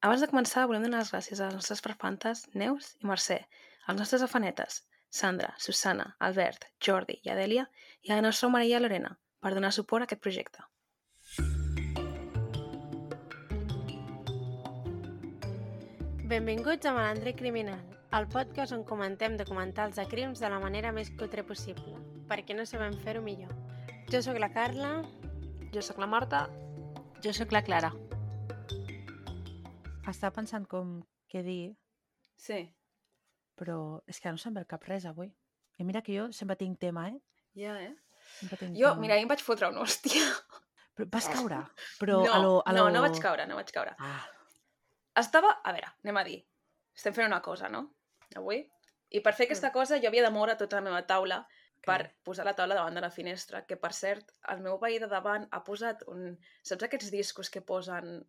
[0.00, 3.36] Abans de començar, volem donar les gràcies a les nostres parfantes Neus i Mercè,
[3.84, 4.78] als nostres afanetes
[5.12, 7.66] Sandra, Susana, Albert, Jordi i Adèlia
[8.06, 9.10] i a la nostra Maria Lorena
[9.44, 10.64] per donar suport a aquest projecte.
[16.32, 17.82] Benvinguts a Malandre Criminal,
[18.16, 22.64] el podcast on comentem documentals de crims de la manera més cutre possible, perquè no
[22.64, 23.52] sabem fer-ho millor.
[24.08, 25.02] Jo sóc la Carla.
[25.74, 26.46] Jo sóc la Marta.
[27.20, 27.92] Jo sóc la Clara.
[30.10, 31.00] Estava pensant com
[31.30, 31.76] què dir,
[32.40, 32.62] Sí,
[33.60, 35.28] però és que no se'm ve al cap res avui.
[35.78, 37.18] I mira que jo sempre tinc tema, eh?
[37.56, 37.92] ja, eh?
[38.38, 39.00] Sempre tinc Jo, tema.
[39.02, 40.24] mira, ahir em vaig fotre una hòstia.
[40.96, 41.58] Però vas caure?
[42.00, 42.84] Però no, a lo, a lo...
[42.88, 43.92] no, no vaig caure, no vaig caure.
[43.98, 44.24] Ah,
[45.20, 46.38] Estava, a veure, anem a dir,
[46.96, 47.84] estem fent una cosa, no?
[48.40, 48.62] Avui.
[49.10, 51.40] I per fer aquesta cosa jo havia de moure tota la meva taula
[51.84, 55.08] per posar la taula davant de la finestra, que per cert, el meu veí de
[55.10, 56.36] davant ha posat un...
[56.62, 58.20] Saps aquests discos que posen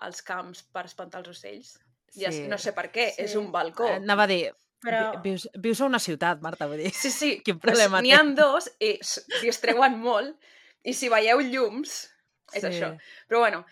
[0.00, 1.78] als camps per espantar els ocells?
[2.14, 2.46] Ja, Sí.
[2.48, 3.22] no sé per què, Sí.
[3.22, 3.86] és un balcó.
[3.88, 6.90] Eh, Anava a dir, Però- vi- vius, vius a una ciutat, Marta, vull dir.
[6.92, 10.36] Sí, sí, Quin problema N'hi ha dos i s- distreuen molt,
[10.82, 12.10] i si veieu llums,
[12.52, 12.68] és Sí.
[12.68, 12.96] això.
[13.28, 13.66] Però bueno,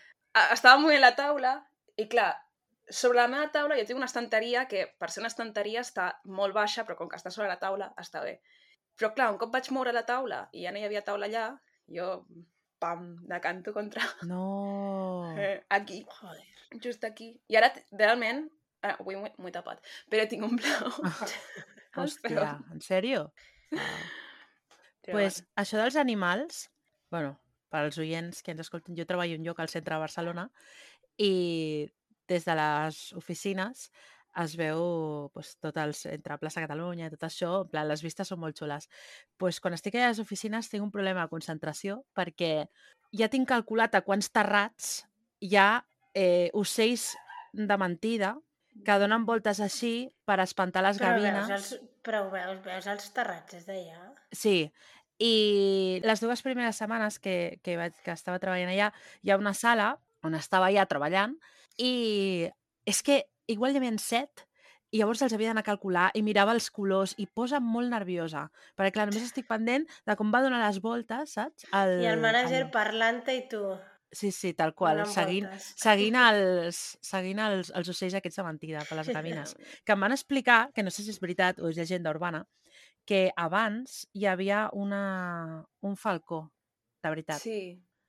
[0.52, 2.34] estava movent la taula i clar,
[2.88, 6.55] sobre la meva taula jo tinc una estanteria que per ser una estanteria està molt
[6.55, 8.40] baixa, però com que està sobre la taula està bé.
[8.98, 11.61] Però clar, un cop vaig moure la taula i ja no hi havia taula allà,
[11.88, 12.27] jo,
[12.82, 15.34] pam, de canto contra No.
[15.36, 16.44] eh, aquí, Joder.
[16.83, 17.34] just aquí.
[17.48, 18.46] I ara, realment,
[18.83, 21.02] eh, avui m'ho he- tapat, però tinc un als
[21.96, 23.27] Hòstia, en sèrio?
[23.70, 26.66] Però pues, això dels animals,
[27.14, 27.36] bueno,
[27.70, 30.48] per als oients que ens escolten, jo treballo en un lloc al centre de Barcelona
[31.16, 31.88] i
[32.28, 33.86] des de les oficines
[34.42, 38.29] es veu pues, tot el centre, plaça Catalunya i tot això, en plan, les vistes
[38.29, 38.89] són molt xules.
[39.41, 42.67] Pues, quan estic a les oficines tinc un problema de concentració perquè
[43.17, 44.98] ja tinc calculat a quants terrats
[45.41, 45.70] hi ha
[46.17, 47.14] eh, ocells
[47.57, 48.34] de mentida
[48.84, 51.48] que donen voltes així per espantar les Però gavines.
[51.48, 54.11] veus, els, però veus, veus els terrats des d'allà?
[54.37, 54.67] Sí,
[55.23, 58.91] i les dues primeres setmanes que, que, vaig, que estava treballant allà,
[59.25, 59.95] hi ha una sala
[60.27, 61.39] on estava ja treballant
[61.80, 62.48] i
[62.86, 64.46] és que igual hi havia set
[64.95, 68.46] i llavors els havia d'anar a calcular i mirava els colors i posa molt nerviosa,
[68.79, 71.67] perquè clar, només estic pendent de com va donar les voltes, saps?
[71.74, 73.62] El, I el mànager el- parlant-te i tu.
[74.17, 75.73] Sí, sí, tal qual, seguint, voltes.
[75.83, 80.14] seguint, els, seguint els, els ocells aquests de mentida per les gavines que em van
[80.14, 82.45] explicar, que no sé si és veritat o és llegenda urbana,
[83.05, 86.45] que abans hi havia una, un falcó,
[87.02, 87.42] de veritat.
[87.42, 87.58] Sí,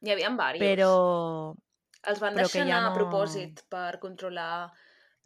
[0.02, 0.62] n'hi havia diversos.
[0.62, 1.56] Però
[2.14, 4.70] Els van però deixar ja anar a no- propòsit per controlar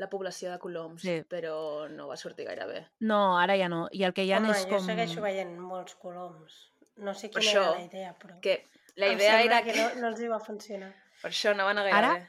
[0.02, 1.20] la població de coloms, Sí.
[1.30, 2.82] però no va sortir gaire bé.
[3.06, 3.86] no, ara ja no.
[3.92, 4.86] I el que hi ha Home, és jo com...
[4.90, 6.60] segueixo veient molts coloms.
[6.98, 8.40] No sé quina era això, la idea, però...
[8.42, 8.58] Que
[9.00, 9.80] la idea era que que...
[9.82, 10.92] no, no els hi va funcionar.
[11.22, 12.28] Per això no va anar gaire Ara- bé.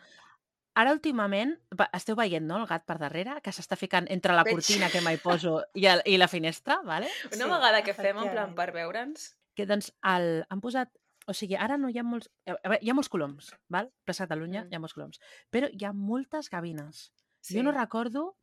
[0.81, 1.51] Ara últimament,
[1.93, 4.55] esteu veient, no?, el gat per darrere, que s'està ficant entre la Veig.
[4.57, 7.11] cortina que mai poso i, el, i la finestra, vale?
[7.29, 9.27] Una Sí, vegada que fem, en plan, per veure'ns...
[9.55, 10.89] que doncs el, han posat...
[11.29, 12.31] O sigui, ara no hi ha molts...
[12.49, 13.93] A veure, hi ha molts coloms, val?
[14.09, 14.73] Plaça Catalunya, Mm.
[14.73, 15.21] hi ha molts coloms.
[15.55, 17.13] Però hi ha moltes gavines.
[17.43, 17.59] Sí.
[17.59, 18.37] Jo no recordo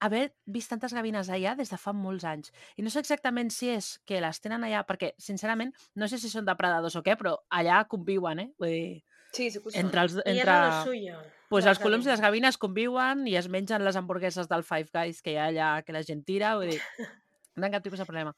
[0.00, 2.54] haver vist tantes gavines allà des de fa molts anys.
[2.80, 6.32] I no sé exactament si és que les tenen allà, perquè, sincerament, no sé si
[6.32, 8.48] són depredadors o què, però allà conviuen, eh?
[8.58, 9.02] Vull dir,
[9.32, 10.16] Sí, sí que entre els...
[10.24, 10.56] Entre...
[10.84, 11.20] suyo.
[11.50, 12.58] Pues els coloms i les gavines.
[12.58, 16.02] conviuen i es mengen les hamburgueses del Five Guys que hi ha allà, que la
[16.06, 16.80] gent tira, vull dir,
[17.58, 18.34] no hi cap tipus de problema.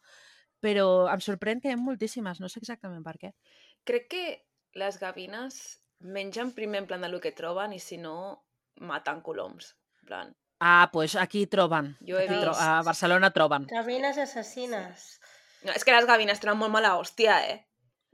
[0.63, 3.33] Però em sorprèn que hi ha moltíssimes, no sé exactament per què.
[3.89, 4.25] Crec que
[4.79, 5.61] les gavines
[6.01, 8.17] mengen primer en plan de lo que troben i si no,
[8.81, 9.75] maten coloms.
[10.07, 11.97] Plan, Ah, doncs aquí troben.
[12.07, 12.61] Jo he Aquí tro vist.
[12.63, 13.67] a Barcelona troben.
[13.67, 15.19] Gavines assassines.
[15.65, 17.67] No, és que les gavines tenen molt mala hòstia, eh?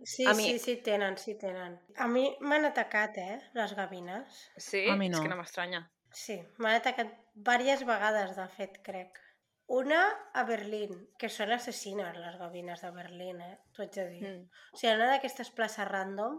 [0.05, 1.79] Sí, A mi- sí, sí tenen, sí tenen.
[1.97, 4.51] A mi m'han atacat, eh, les gavines.
[4.57, 4.89] Sí?
[4.89, 5.35] A mi És que no.
[5.35, 5.91] no m'estranya.
[6.11, 9.19] Sí, m'han atacat diverses vegades, de fet, crec.
[9.67, 13.59] Una a Berlín, que són assassines, les gavines de Berlín, eh?
[13.75, 14.23] T'ho haig de dir.
[14.23, 14.37] Mm.
[14.39, 14.51] Mm.
[14.73, 16.39] O sigui, en una d'aquestes places random,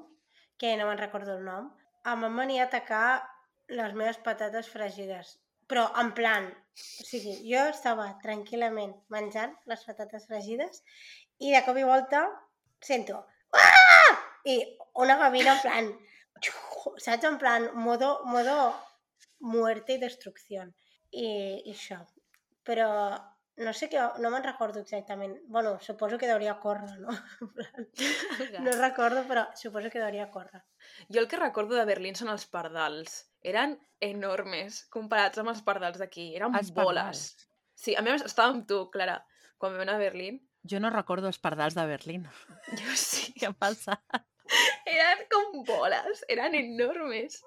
[0.58, 1.70] que no me'n recordo el nom,
[2.06, 3.30] em van venir a atacar
[3.70, 5.38] les meves patates fregides.
[5.70, 10.82] Però en plan, o sigui, jo estava tranquil·lament menjant les patates fregides
[11.40, 12.24] i de cop i volta
[12.82, 13.20] sento
[13.54, 14.16] ah!
[14.50, 14.56] i
[15.04, 15.92] una gavina en plan
[16.98, 17.24] saps?
[17.24, 18.76] En plan, modo, modo
[19.40, 20.76] muerte y destrucción.
[21.12, 22.00] I, i això.
[22.68, 22.90] Però
[23.60, 25.40] no sé què, no me'n recordo exactament.
[25.48, 27.16] Bueno, suposo que hauria córrer, no?
[28.66, 30.64] No recordo, però suposo que hauria córrer.
[31.10, 33.24] Jo el que recordo de Berlín són els pardals.
[33.44, 36.32] Eren enormes comparats amb els pardals d'aquí.
[36.36, 36.96] Eren Els boles.
[36.96, 37.50] pardals.
[37.80, 39.22] Sí, a més estava amb tu, Clara,
[39.58, 40.42] quan vam anar a Berlín.
[40.68, 42.28] Jo no recordo els pardals de Berlín.
[42.82, 43.32] Jo sí.
[43.40, 43.96] Què passa?
[44.90, 47.40] Eren com boles, eren enormes.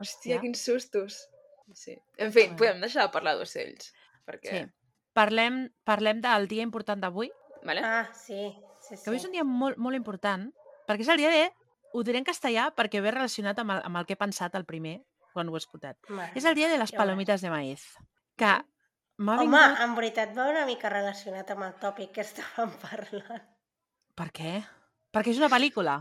[0.00, 0.40] Hòstia.
[0.40, 1.28] quins sustos.
[1.74, 1.94] Sí.
[2.18, 2.56] En fi, Bueno.
[2.58, 3.92] podem deixar de parlar d'ocells.
[4.26, 4.50] Perquè...
[4.50, 4.62] Sí.
[5.12, 7.30] Parlem, parlem del dia important d'avui,
[7.62, 7.82] Vale?
[7.84, 8.48] Ah, sí,
[8.80, 9.02] sí, sí.
[9.04, 10.48] que avui és un dia molt, molt important,
[10.88, 11.42] perquè és el dia de...
[11.92, 14.64] Ho diré en castellà perquè ve relacionat amb el, amb el que he pensat el
[14.64, 15.02] primer,
[15.32, 15.96] quan ho he escoltat.
[16.08, 16.30] Vale.
[16.38, 17.84] És el dia de les palomites de maíz.
[18.36, 18.52] Que
[19.18, 19.80] m'ha Home, vingut...
[19.84, 23.44] en veritat va una mica relacionat amb el tòpic que estàvem parlant.
[24.16, 24.56] Per què?
[25.12, 25.98] Perquè és una pel·lícula.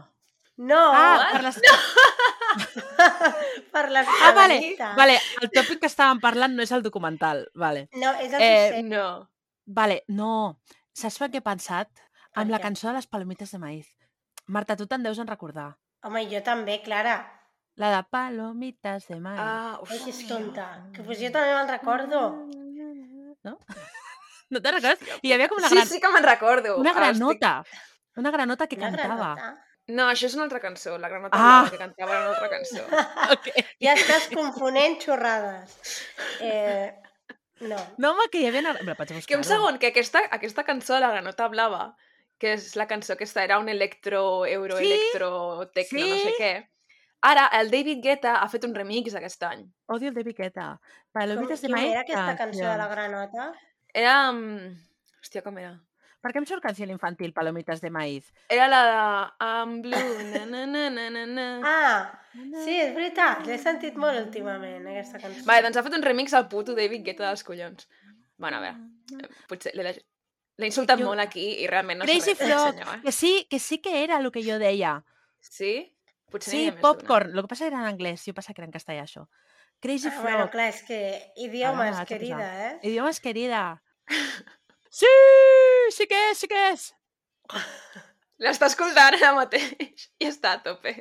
[0.62, 0.82] No!
[0.94, 1.62] ah, per les...
[3.74, 4.96] per les ah vale, palomites.
[4.98, 5.18] vale.
[5.42, 7.46] El tòpic que estàvem parlant no és el documental.
[7.56, 7.88] Vale.
[7.96, 9.28] No, és el Eh, No.
[9.66, 10.60] Vale, no.
[10.94, 11.88] Saps per què he pensat?
[11.96, 13.88] Per Amb la cançó de les palomites de maíz.
[14.48, 15.78] Marta, tu te'n deus en recordar.
[16.04, 17.20] Home, jo també, Clara.
[17.82, 19.40] La de palomites de maíz.
[19.42, 20.68] Ah, que és tonta.
[20.94, 22.22] Que pues jo també me'n recordo.
[23.48, 23.58] No?
[24.52, 25.00] No te'n recordes?
[25.24, 26.74] I hi havia com una sí, gran, sí que me'n recordo.
[26.78, 27.52] una Ah, granota.
[28.20, 29.30] Una granota que Una cantava.
[29.36, 29.68] granota.
[29.88, 30.98] No, això és una altra cançó.
[31.00, 31.68] La granota Ah.
[31.72, 32.84] que cantava era una altra cançó.
[33.38, 33.48] Ok.
[33.80, 35.78] Ja estàs confonent xorrades.
[36.42, 36.92] Eh,
[37.62, 37.78] no.
[37.98, 38.60] No, home, que hi havia...
[38.66, 38.74] Una...
[38.84, 41.96] Me la vaig a Que un segon, que aquesta, aquesta cançó, La granota blava,
[42.38, 46.28] que és la cançó que esta era un electro, euro, Sí, electro, tecno, no sé
[46.28, 46.36] sí.
[46.44, 46.54] què.
[47.22, 49.66] Ara, el David Guetta ha fet un remix aquest any.
[49.94, 50.72] Odio el de Piqueta.
[50.82, 51.92] Com, Palomites de maíz.
[51.92, 53.52] era aquesta cançó de la granota?
[53.94, 54.32] Era...
[54.32, 54.72] mm,
[55.22, 55.76] Hòstia, com era?
[56.22, 58.32] Per què em surt canció infantil, Palomites de maíz?
[58.50, 58.98] Era la de
[59.46, 61.46] I'm blue, na na na na na na.
[61.76, 62.20] Ah,
[62.64, 63.46] sí, és veritat.
[63.46, 65.46] L'he sentit molt últimament, aquesta cançó.
[65.46, 67.88] Vale, doncs ha fet un remix al puto David Guetta dels collons.
[68.42, 72.38] Bueno, a veure, potser l'he l'he insultat Jo- molt aquí i realment no sé res
[72.38, 73.02] senyor, eh?
[73.06, 75.04] que sí, que sí que era el que jo deia.
[75.40, 75.74] Sí?
[76.32, 77.34] Potser Sí, popcorn.
[77.36, 79.28] El que passa era en anglès, jo pensava que era en castellà, això.
[79.82, 80.24] Crazy Ah, Frog.
[80.24, 81.00] bueno, clar, és que
[81.36, 82.80] idioma Ara me és vaig a querida, eh?
[82.84, 83.62] Idiomes querida.
[84.94, 85.08] Sí,
[85.96, 86.90] sí que és, sí que és.
[88.44, 90.92] L'està escoltant ara mateix i està a tope.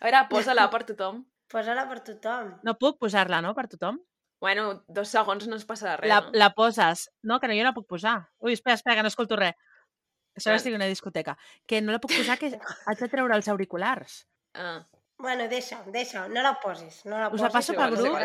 [0.00, 1.18] A veure, posa-la per tothom.
[1.52, 2.54] Posa-la per tothom.
[2.64, 3.98] No puc posar-la, no?, per tothom?
[4.40, 6.30] Bueno, dos segons no es passarà res, La, no?
[6.40, 7.10] la poses.
[7.22, 8.16] No, que no, jo no la puc posar.
[8.40, 9.54] Ui, espera, espera, que no escolto res.
[9.54, 10.42] Vale.
[10.50, 11.36] que estic en una discoteca.
[11.66, 12.48] Que no la puc posar, que
[12.86, 14.24] haig de treure els auriculars.
[14.54, 14.86] Ah,
[15.16, 16.28] Bueno, deixa-ho, deixa-ho.
[16.28, 17.04] No la posis.
[17.06, 17.52] No la Us la posis.
[17.52, 18.16] passo que pel grup?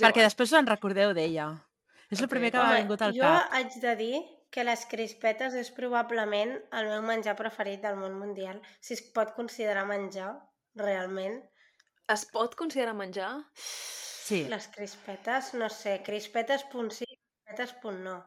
[0.00, 1.50] perquè després us en recordeu d'ella.
[2.10, 2.30] És el Ok.
[2.30, 3.52] primer que m'ha vingut al jo cap.
[3.52, 8.62] haig de dir que les crispetes és probablement el meu menjar preferit del món mundial.
[8.80, 10.32] Si es pot considerar menjar,
[10.74, 11.42] realment.
[12.08, 13.44] Es pot considerar menjar?
[13.54, 14.44] Sí.
[14.48, 17.04] Les crispetes, no sé, crispetes punt sí,
[17.44, 18.24] crispetes punt no.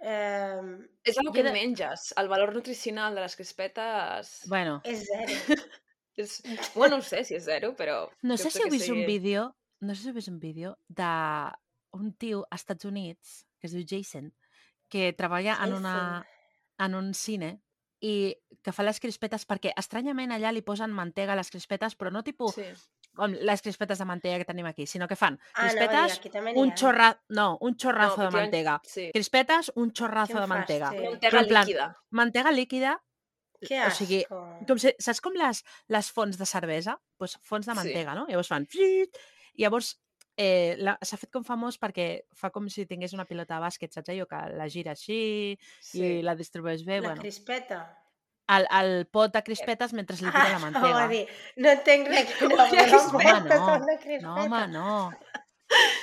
[0.00, 0.60] Eh,
[1.04, 2.12] És el Jo que de- menges.
[2.16, 4.42] El valor nutricional de les crispetes...
[4.46, 5.26] Bueno, és zero.
[6.18, 6.40] És...
[6.74, 8.08] Bueno, no sé si és zero, però...
[8.22, 9.46] no sé si heu vist un sigui- vídeo,
[9.80, 13.86] no sé si heu vist un vídeo d'un tio als Estats Units, que es diu
[13.86, 14.32] Jason,
[14.90, 16.26] que treballa en, una,
[16.78, 17.60] en un cine
[18.00, 22.12] i que fa les crispetes perquè estranyament allà li posen mantega a les crispetes, però
[22.14, 22.68] no tipus Sí.
[23.18, 26.60] com les crispetes de mantega que tenim aquí, sinó que fan Ah, crispetes, també n'hi
[26.62, 27.08] un xorra...
[27.34, 28.76] no, un xorrazo No, de mantega.
[28.86, 29.08] Sí.
[29.12, 30.92] Crispetes, un xorrazo de mantega.
[30.92, 31.10] fàstic.
[31.10, 31.88] Mantega en plan, líquida.
[32.10, 32.92] Mantega líquida,
[33.60, 34.04] Que o asco.
[34.04, 34.24] sigui,
[34.68, 36.98] com si, saps com les, les fonts de cervesa?
[37.16, 37.76] Pues fons de Sí.
[37.76, 38.26] mantega, no?
[38.28, 38.66] Llavors fan...
[39.58, 39.96] llavors
[40.36, 43.90] eh, la- s'ha fet com famós perquè fa com si tingués una pilota de bàsquet,
[43.92, 44.26] saps allò?
[44.30, 45.98] Que la gira així Sí.
[46.04, 47.00] i la distribueix bé.
[47.00, 47.80] La bueno, crispeta.
[48.48, 50.94] el, el pot de crispetes mentre li tira la Ah, mantega.
[51.02, 51.26] va dir,
[51.56, 53.40] no entenc res no, Una crispeta.
[53.42, 54.22] no, Home, una crispeta.
[54.22, 55.10] No, home, no.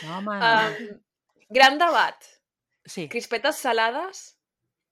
[0.03, 0.51] No, home, no.
[0.67, 0.99] Um,
[1.49, 2.15] gran debat.
[2.85, 4.34] sí, Crispetes salades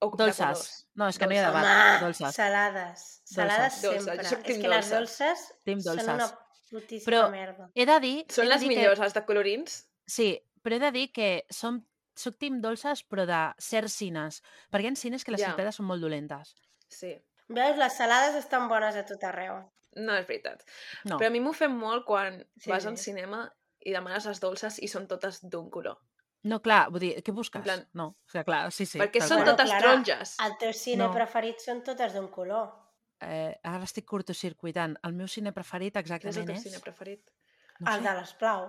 [0.05, 0.37] o dolces.
[0.37, 0.87] colors?
[0.95, 1.63] No, és que no hi ha Dolces.
[1.63, 1.87] debat.
[1.93, 2.35] Home, Dolces.
[2.35, 3.05] salades.
[3.23, 4.03] Salades Dolces.
[4.05, 4.25] sempre.
[4.29, 5.19] Soc És que les dolces.
[5.65, 6.13] dolces són dolces.
[6.13, 6.29] una
[6.69, 7.69] putíssima Però- merda.
[7.75, 8.25] He de dir...
[8.29, 9.81] Són les dir millors, les de colorins?
[9.83, 10.29] Que, sí,
[10.61, 11.81] però he de dir que som,
[12.15, 14.41] soc team dolces, però de certs cines.
[14.71, 16.55] Perquè hi ha cines que les crispetes són molt dolentes.
[16.87, 17.15] Sí.
[17.49, 19.59] Veus, les salades estan bones a tot arreu.
[19.95, 20.63] No, és veritat.
[21.05, 21.17] No.
[21.19, 23.43] Però a mi m'ofèn molt quan Sí, vas al cinema
[23.85, 25.97] i demanes les dolces i són totes d'un color.
[26.43, 27.61] No, clar, vull dir, què busques?
[27.63, 28.99] plan- No, o sigui, clar, sí, sí.
[28.99, 29.51] Perquè són qual.
[29.53, 30.35] Totes Clara, taronges.
[30.43, 31.11] El teu cine No.
[31.13, 32.73] preferit són totes d'un color.
[33.21, 34.97] Eh, ara estic curtocircuitant.
[35.03, 36.63] El meu cine preferit Quin és el exactament teu és...
[36.63, 37.29] cine preferit?
[37.79, 38.07] No, el sé.
[38.09, 38.65] de l'Esplau.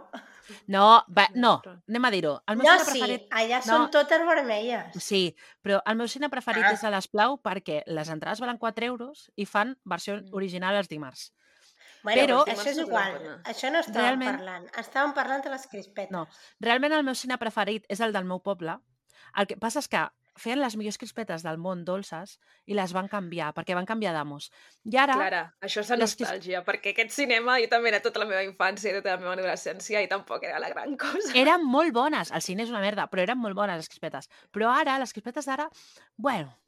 [0.69, 2.43] no, va, no, No, anem a dir-ho.
[2.47, 3.26] El meu No, cine sí, preferit...
[3.33, 3.73] allà No.
[3.73, 4.97] són totes vermelles.
[5.04, 6.73] Sí, però el meu cine preferit Ah.
[6.73, 10.33] és a l'Esplau perquè les entrades valen 4 euros i fan versió Mm.
[10.33, 11.33] original els dimarts.
[12.05, 13.15] Bueno, Però- això és igual.
[13.49, 14.67] Això no estàvem Realment- parlant.
[14.79, 16.13] Estàvem parlant de les crispetes.
[16.13, 16.27] No.
[16.61, 18.77] Realment el meu cine preferit és el del meu poble.
[19.35, 20.03] El que passa és que
[20.37, 24.51] feien les millors crispetes del món dolces i les van canviar, perquè van canviar d'amos.
[24.85, 25.15] I ara...
[25.15, 28.27] Clara, això és la les cris- nostàlgia, perquè aquest cinema jo també era tota la
[28.27, 31.33] meva infància i tota la meva adolescència i tampoc era la gran cosa.
[31.39, 32.33] Eren molt bones.
[32.35, 34.29] El cine és una merda, però eren molt bones les crispetes.
[34.53, 35.69] Però ara, les crispetes d'ara,
[36.17, 36.59] bueno,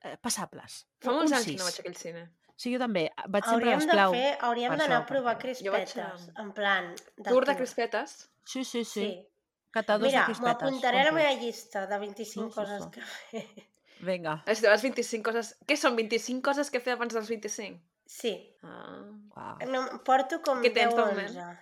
[0.00, 0.86] eh, passables.
[1.04, 2.30] Fa molts anys que no vaig a aquell cine.
[2.56, 3.08] Sí, jo també.
[3.28, 4.12] Vaig sempre a Hauríem de l'Esplau.
[4.14, 5.94] fer, hauríem d'anar a provar crispetes.
[5.94, 6.94] Jo vaig a- En plan...
[7.16, 8.16] de Tour de crispetes?
[8.44, 9.00] Sí, sí, sí.
[9.00, 9.28] Sí.
[9.72, 10.68] Cata, dos Mira, de m'ho crispetes.
[10.68, 13.46] apuntaré a la meva llista de 25 Uf, coses que fer.
[14.00, 14.42] Vinga.
[14.46, 15.54] Les teves 25 coses...
[15.66, 17.80] Què són 25 coses que fer abans dels 25?
[18.06, 19.56] Sí, Ah.
[19.66, 21.28] No, porto com Què 10 tens o de moment?
[21.30, 21.58] 11.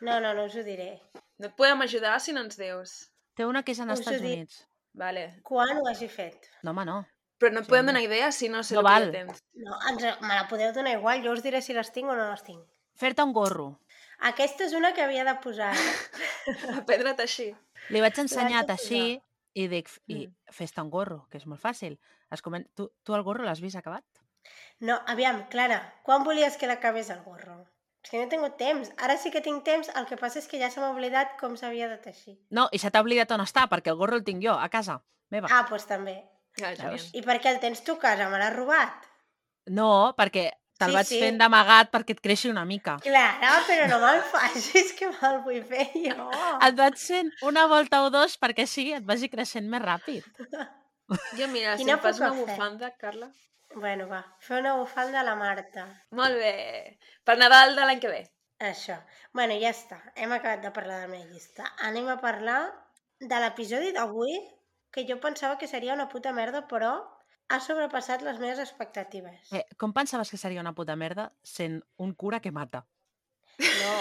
[0.00, 1.02] No, no, no us ho diré.
[1.38, 2.94] No et podem ajudar si no ens dius.
[3.34, 4.20] Té una que és en ho Estats.
[4.22, 4.64] Units.
[4.94, 5.26] Vale.
[5.44, 6.48] Quan ho hagi fet?
[6.62, 7.04] No, home, no.
[7.38, 9.04] Però no et Sí, podem donar idea si no sé No el que val.
[9.06, 9.42] ja tens.
[9.54, 12.30] No, ens, me la podeu donar igual, jo us diré si les tinc o no
[12.30, 12.64] les tinc.
[12.98, 13.78] Fer-te un gorro.
[14.18, 15.72] Aquesta és una que havia de posar.
[16.46, 16.78] eh?
[16.80, 17.52] Aprendre't així.
[17.94, 19.20] Li vaig ensenyar així
[19.54, 20.34] i dic, i Mm.
[20.52, 21.98] fes-te un gorro, que és molt fàcil.
[22.30, 22.66] Es comen...
[22.74, 24.04] tu, tu el gorro l'has vist acabat?
[24.80, 27.66] No, aviam, Clara, quan volies que l'acabés el gorro?
[28.02, 28.90] És que no he tingut temps.
[28.96, 31.56] Ara sí que tinc temps, el que passa és que ja se m'ha oblidat com
[31.56, 32.36] s'havia de teixir.
[32.50, 35.00] No, i se t'ha oblidat on està, perquè el gorro el tinc jo, a casa
[35.30, 35.48] meva.
[35.50, 36.16] Ah, doncs també.
[36.58, 36.94] Ja.
[37.14, 38.28] I per què el tens tu a casa?
[38.32, 39.06] Me l'has robat?
[39.70, 40.48] No, perquè
[40.78, 41.18] te'l Sí, vaig sí.
[41.22, 42.96] fent d'amagat perquè et creixi una mica.
[43.02, 46.28] Clara, però no me'l facis, que me'l vull fer jo.
[46.66, 50.24] Et vaig fent una volta o dos perquè així et vagi creixent més ràpid.
[51.38, 52.40] Jo, mira, si em fas una fe.
[52.44, 53.30] bufanda, Carla...
[53.74, 55.82] Bueno, va, fer una bufanda a la Marta.
[56.16, 56.98] Molt bé.
[57.24, 58.20] Per Nadal de l'any que ve.
[58.64, 58.96] Això.
[59.36, 59.98] Bueno, ja està.
[60.16, 61.66] Hem acabat de parlar de la meva llista.
[61.84, 62.62] Anem a parlar
[63.20, 64.38] de l'episodi d'avui,
[64.92, 66.92] que jo pensava que seria una puta merda, però
[67.48, 69.52] ha sobrepassat les meves expectatives.
[69.52, 72.84] Eh, com pensaves que seria una puta merda sent un cura que mata?
[73.58, 73.94] No,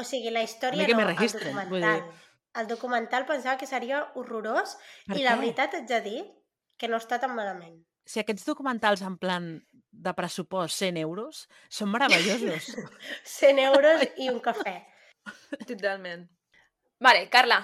[0.00, 2.00] o sigui, la història no, el registren, vull documental.
[2.08, 2.24] dir.
[2.58, 4.72] El documental pensava que seria horrorós
[5.06, 5.42] Per i la què?
[5.42, 6.22] veritat haig de dir
[6.80, 7.76] que no està tan malament.
[8.08, 9.50] Si aquests documentals en plan
[9.92, 12.72] de pressupost 100 euros són meravellosos.
[13.38, 14.74] 100 euros i un cafè.
[15.68, 16.24] Totalment.
[17.04, 17.60] Vale, Carla.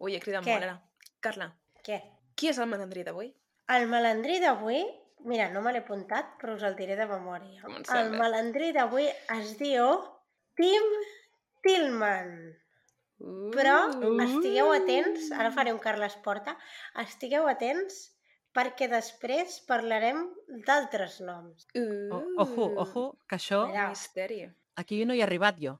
[0.00, 0.56] Ui, he cridat Què?
[0.56, 0.80] molt ara.
[1.20, 1.50] Carla,
[1.86, 2.00] Què?
[2.36, 3.30] qui és el malandrí d'avui?
[3.72, 4.82] El malandrí d'avui,
[5.24, 7.62] mira, no me l'he apuntat, però us el diré de memòria.
[7.64, 8.18] El bé.
[8.18, 9.86] malandrí d'avui es diu
[10.58, 10.84] Tim
[11.64, 12.34] Tillman.
[13.56, 14.18] Però Uh.
[14.20, 16.52] estigueu atents, ara faré un Carles Porta,
[17.00, 18.12] estigueu atents
[18.56, 20.20] perquè després parlarem
[20.66, 21.66] d'altres noms.
[21.74, 22.20] Uh.
[22.44, 23.66] Ojo, ojo, que això...
[23.70, 23.88] Mira.
[23.88, 24.42] Misteri.
[24.76, 25.78] Aquí no hi he arribat jo.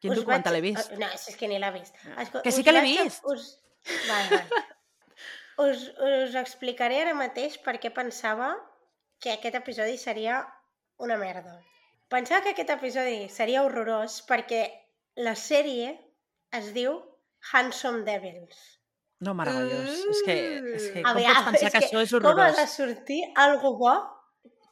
[0.00, 0.92] Quin Us documental vaig- he vist?
[1.00, 1.94] No, és que ni l'ha vist.
[2.08, 2.16] No.
[2.24, 3.24] Escol- Que sí que l'he a- vist.
[3.24, 3.60] Us...
[4.08, 4.64] Vale, vale.
[5.58, 8.52] Us, us explicaré ara mateix per què pensava
[9.20, 10.42] que aquest episodi seria
[10.98, 11.58] una merda.
[12.08, 14.64] Pensava que aquest episodi seria horrorós perquè
[15.16, 15.94] la sèrie
[16.52, 16.98] es diu
[17.52, 18.58] Handsome Devils.
[19.24, 19.88] No, meravellós.
[20.10, 20.34] És que,
[20.76, 21.02] és que Uh.
[21.04, 22.56] com Aviam, pots pensar que, que això és Com ha horrorós?
[22.58, 23.94] de sortir algo bo?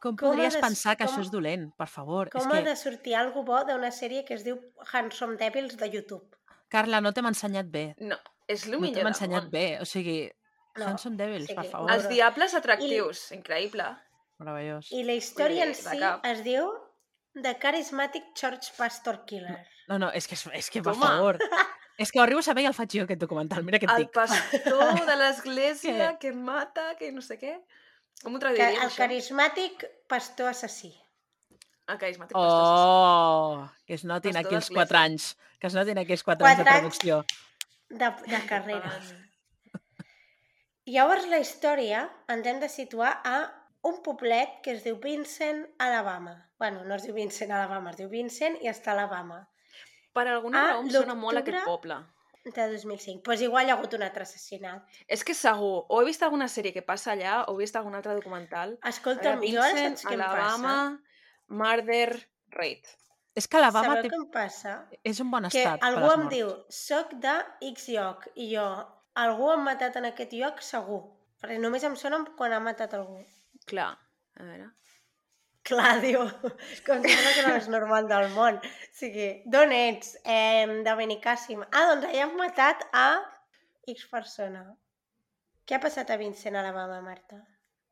[0.03, 1.69] Com com podries de- pensar que com- això és dolent?
[1.79, 2.29] Per favor.
[2.31, 4.59] Com és ha que, de sortir algo bo d'una sèrie que es diu
[4.93, 6.27] Handsome Devils de YouTube?
[6.69, 7.95] Carla, no t'hem ensenyat bé.
[8.01, 8.17] No,
[8.49, 9.51] és el No millor t'hem del ensenyat món.
[9.53, 9.67] bé.
[9.81, 10.19] O sigui,
[10.77, 11.91] No, Handsome Devils, o per favor.
[11.93, 13.85] Els diables atractius, increïble.
[14.39, 14.89] Meravellós.
[14.93, 15.99] I la història en si
[16.31, 16.71] es diu
[17.35, 19.59] The Charismatic Church Pastor Killer.
[19.89, 21.07] No, no, és que, és- és que per Toma.
[21.09, 21.39] favor.
[21.99, 23.63] És que ho arribo a saber i el faig jo, aquest documental.
[23.65, 24.13] Mira què et El dic.
[24.13, 27.59] pastor de l'església que mata, que no sé què.
[28.23, 28.97] Com ho Que, traduiríem, el això?
[29.05, 30.93] carismàtic pastor assassí.
[31.89, 32.89] El carismàtic pastor assassí.
[32.89, 34.87] Oh, que es notin Pastor aquí els d'església.
[34.87, 35.37] 4 anys.
[35.61, 36.83] Que es notin aquí els 4 anys de Quatre anys.
[36.83, 37.25] producció.
[37.91, 38.93] De, de carrera.
[40.91, 43.37] Llavors la història ens hem de situar a
[43.87, 46.35] un poblet que es diu Vincent, Alabama.
[46.59, 49.45] Bueno, no es diu Vincent, Alabama, es diu Vincent i està a Alabama.
[50.13, 52.01] Per alguna raó em sona molt aquest poble.
[52.43, 53.21] De 2005.
[53.21, 54.83] Doncs pues igual hi ha hagut un altre assassinat.
[55.07, 57.95] És que segur, o he vist alguna sèrie que passa allà, o he vist algun
[57.95, 58.75] altre documental.
[58.91, 60.75] Escolta'm, Ara, jo ara Vincent, saps què em Alabama,
[61.63, 62.09] Murder
[62.59, 62.97] Rate.
[63.39, 64.11] És que Alabama Sabeu té...
[64.11, 64.75] què em passa?
[65.13, 67.37] és un bon Que estat per algú em diu, soc de
[67.71, 68.67] X lloc, i jo,
[69.15, 71.03] algú ha matat en aquest lloc segur.
[71.43, 73.19] Perquè només em sona quan ha matat algú.
[73.67, 73.91] Clar,
[74.39, 74.71] a veure...
[75.63, 76.25] Clar, diu,
[76.87, 78.57] com la cosa més normal del món.
[78.59, 80.17] O sigui, d'on ets?
[80.27, 81.63] Eh, de Benicàssim.
[81.69, 83.07] Ah, doncs allà han matat a
[83.93, 84.65] X persona.
[85.63, 87.39] Què ha passat a Vincent, Alabama, Marta?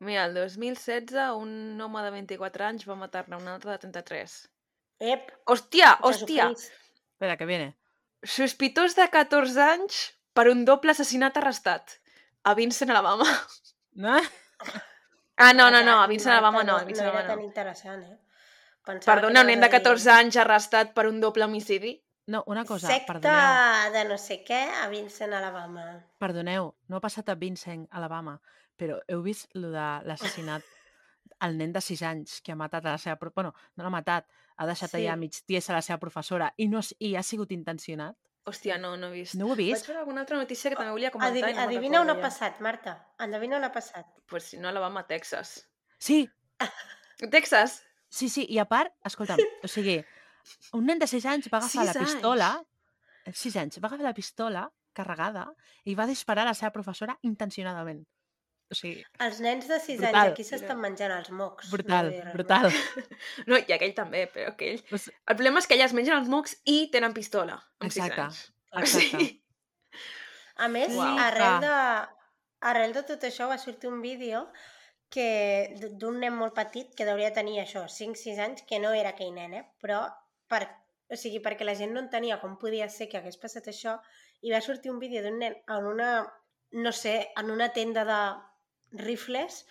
[0.02, 4.36] Mira, el 2016 un home de 24 anys va matar-ne un altre de 33.
[5.12, 6.50] Ep, Hòstia, hòstia!
[6.56, 7.70] Espera, que viene.
[8.26, 10.00] Sospitós de 14 anys
[10.32, 11.98] per un doble assassinat arrestat.
[12.44, 13.26] A Vincent, Alabama.
[14.00, 14.16] No?
[15.36, 16.76] Ah, no, no, no, a Vincent, Alabama no.
[16.76, 17.44] A No Vincent, era tan no.
[17.44, 18.18] interessant, eh?
[18.84, 21.94] Pensava Perdona, un nen de anaves a dir 14 anys arrestat per un doble homicidi?
[22.30, 23.92] No, una cosa, Secta perdoneu.
[23.92, 25.84] de no sé què a Vincent, Alabama.
[26.18, 28.38] Perdoneu, no ha passat a Vincent, Alabama,
[28.78, 30.62] però heu vist lo de l'assassinat
[31.44, 33.18] al nen de 6 anys que ha matat a la seva...
[33.34, 34.96] Bueno, no l'ha matat, ha deixat Sí.
[35.02, 38.16] allà mig ties a la seva professora i, no, i ha sigut intencionat?
[38.48, 39.34] Hòstia, no, no he vist.
[39.36, 39.86] No ho he Vaig vist?
[39.86, 42.60] veure alguna altra notícia que també volia comentar Adivi i no adivina on ha passat,
[42.64, 42.94] Marta.
[43.20, 44.06] Endevina on ha passat.
[44.26, 45.68] Pues si no, Alabama, Texas.
[45.98, 46.28] Sí,
[47.30, 47.82] Texas?
[48.08, 49.98] sí, sí, i a part, escolta'm, o sigui,
[50.72, 52.14] un nen de 6 anys va agafar la Sis anys?
[52.14, 52.48] pistola,
[53.26, 55.44] 6 anys, va agafar la pistola, carregada
[55.84, 58.00] i va disparar a la seva professora intencionadament.
[58.70, 60.14] O sigui, Els nens de 6 Brutal.
[60.20, 61.70] anys aquí s'estan menjant els mocs.
[61.72, 62.68] brutal, no brutal.
[63.50, 64.78] No, i aquell també, però aquell...
[64.94, 67.56] El problema és que elles mengen els mocs i tenen pistola.
[67.80, 68.44] Amb Exacte, anys.
[68.84, 69.26] exacte.
[70.60, 71.18] A més, Uau.
[71.18, 71.74] arrel, de,
[72.70, 74.44] arrel de tot això va sortir un vídeo
[75.10, 79.32] que d'un nen molt petit que deuria tenir això, 5-6 anys, que no era aquell
[79.34, 79.64] nen, eh?
[79.82, 80.04] però
[80.46, 80.62] per,
[81.10, 83.96] o sigui, perquè la gent no entenia com podia ser que hagués passat això,
[84.46, 86.12] i va sortir un vídeo d'un nen en una,
[86.78, 88.20] no sé, en una tenda de
[88.92, 89.64] rifles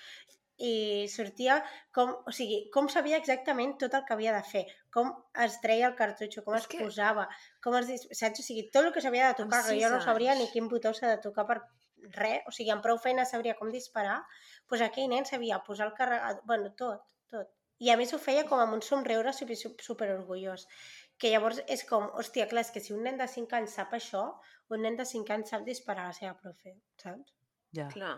[0.60, 1.62] i sortia
[1.96, 5.12] com, o sigui, com sabia exactament tot el que havia de fer, com
[5.46, 7.28] es treia el cartutxo, com És es que- posava,
[7.64, 7.88] com es...
[7.88, 8.42] dis- Saps?
[8.42, 10.92] O sigui, tot el que s'havia de tocar, que jo no sabria ni quin botó
[10.94, 11.62] s'ha de tocar per
[12.18, 14.18] res, o sigui, amb prou feina sabria com disparar,
[14.70, 17.48] doncs aquell nen sabia posar el carregador, bueno, tot, tot.
[17.80, 20.66] I a més ho feia com amb un somriure super, super orgullós.
[21.20, 23.94] Que llavors és com, hòstia, clar, és que si un nen de 5 anys sap
[23.96, 24.26] això,
[24.76, 27.32] un nen de 5 anys sap disparar a la seva profe, saps?
[27.72, 27.88] ja.
[27.96, 28.18] Clar.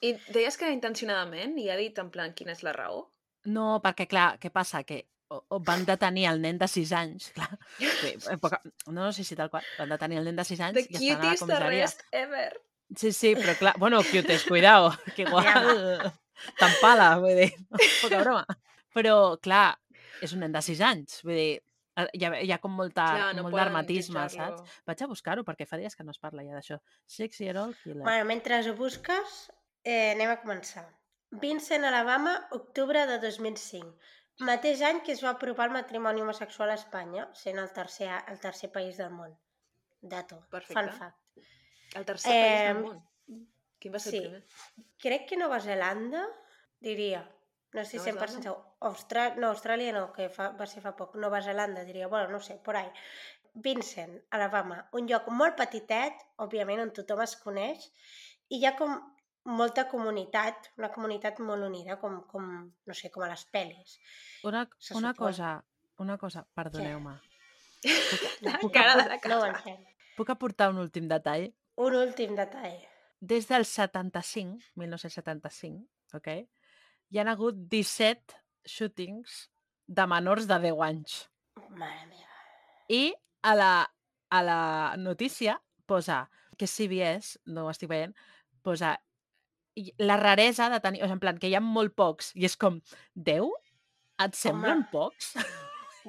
[0.00, 3.04] I deies que intencionadament i ha dit en plan quina és la raó?
[3.52, 4.82] No, perquè clar, què passa?
[4.84, 7.50] Que o, o van detenir el nen de 6 anys, clar.
[7.80, 9.64] Eh, poca, no, no sé si tal qual.
[9.78, 11.84] Van detenir el nen de 6 anys The i estan a la cutest comissaria.
[11.84, 12.50] arrest ever.
[12.96, 16.10] Sí, sí, però clar, bueno, cutes, cuidao, que igual
[16.58, 17.52] t'empala, vull dir,
[18.02, 18.42] poca broma.
[18.96, 19.76] Però, clar,
[20.24, 21.60] és un nen de 6 anys, vull dir,
[22.00, 24.80] eh, hi ha, hi ha com molta, Clar, no molt d'armatisme, saps?
[24.90, 26.80] Vaig a buscar-ho, perquè fa dies que no es parla ja d'això.
[27.06, 28.02] Six year old killer.
[28.02, 29.38] Bueno, mentre ho busques,
[29.84, 30.86] eh, anem a començar.
[31.30, 33.92] Vincent, Alabama, octubre de 2005.
[34.48, 38.40] Mateix any que es va aprovar el matrimoni homosexual a Espanya, sent el tercer, el
[38.40, 39.36] tercer país del món.
[40.00, 40.40] Dato.
[40.50, 40.74] Perfecte.
[40.80, 41.18] Fun fact.
[41.94, 43.02] El tercer país Eh, del món.
[43.80, 44.16] Quin va ser sí.
[44.16, 44.86] el primer?
[45.04, 46.24] Crec que Nova Zelanda,
[46.80, 47.22] diria.
[47.72, 48.56] No sé si Nova 100% segur.
[48.80, 49.34] Austra...
[49.36, 50.50] No, Austràlia no, que fa...
[50.56, 51.14] va ser fa poc.
[51.16, 52.08] Nova Zelanda, diria.
[52.08, 52.90] Bueno, no sé, por ahí.
[53.54, 54.88] Vincent, Alabama.
[54.92, 57.86] Un lloc molt petitet, òbviament, on tothom es coneix,
[58.48, 58.96] i hi ha com
[59.44, 62.46] molta comunitat, una comunitat molt unida, com, com
[62.86, 63.98] no sé, com a les pel·lis.
[64.44, 64.66] Una,
[64.98, 65.54] una cosa,
[65.98, 67.16] una cosa, perdoneu-me.
[68.44, 69.76] La puc- cara de la No casa.
[70.16, 71.48] Puc aportar un últim detall?
[71.80, 72.76] Un últim detall.
[73.20, 76.28] Des del 75, 1975, ok?
[77.10, 78.36] Hi han hagut 17
[78.68, 79.50] shootings
[79.86, 81.16] de menors de 10 anys.
[81.70, 82.28] Mare meva.
[82.88, 83.72] I a la,
[84.30, 84.60] a la
[84.98, 88.12] notícia posa que CBS, no ho estic veient,
[88.62, 88.94] posa
[89.98, 91.02] la raresa de tenir...
[91.02, 92.32] O sigui, en plan, que hi ha molt pocs.
[92.36, 92.80] I és com,
[93.14, 93.48] 10?
[94.24, 95.34] Et semblen pocs?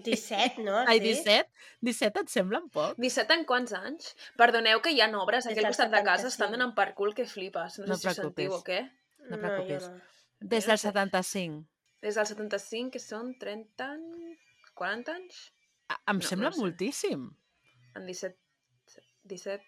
[0.04, 0.78] 17, no?
[0.88, 1.18] Ai, dit?
[1.20, 1.50] 17?
[1.84, 2.96] 17 et semblen pocs?
[3.00, 4.14] 17 en quants anys?
[4.40, 6.34] Perdoneu que hi ha obres aquí Des al del costat de casa 75.
[6.34, 7.78] estan donant per cul que flipes.
[7.80, 8.82] No, No sé si ho sentiu o què.
[9.30, 9.88] No preocupis.
[9.90, 10.00] no.
[10.40, 10.88] Des no del sé.
[10.92, 11.66] 75.
[12.02, 14.40] Des del 75, que són 30 anys?
[14.80, 15.42] 40 anys?
[15.92, 16.62] A- Em No, sembla no sé.
[16.64, 17.28] moltíssim.
[17.96, 18.38] En 17...
[19.28, 19.64] 17...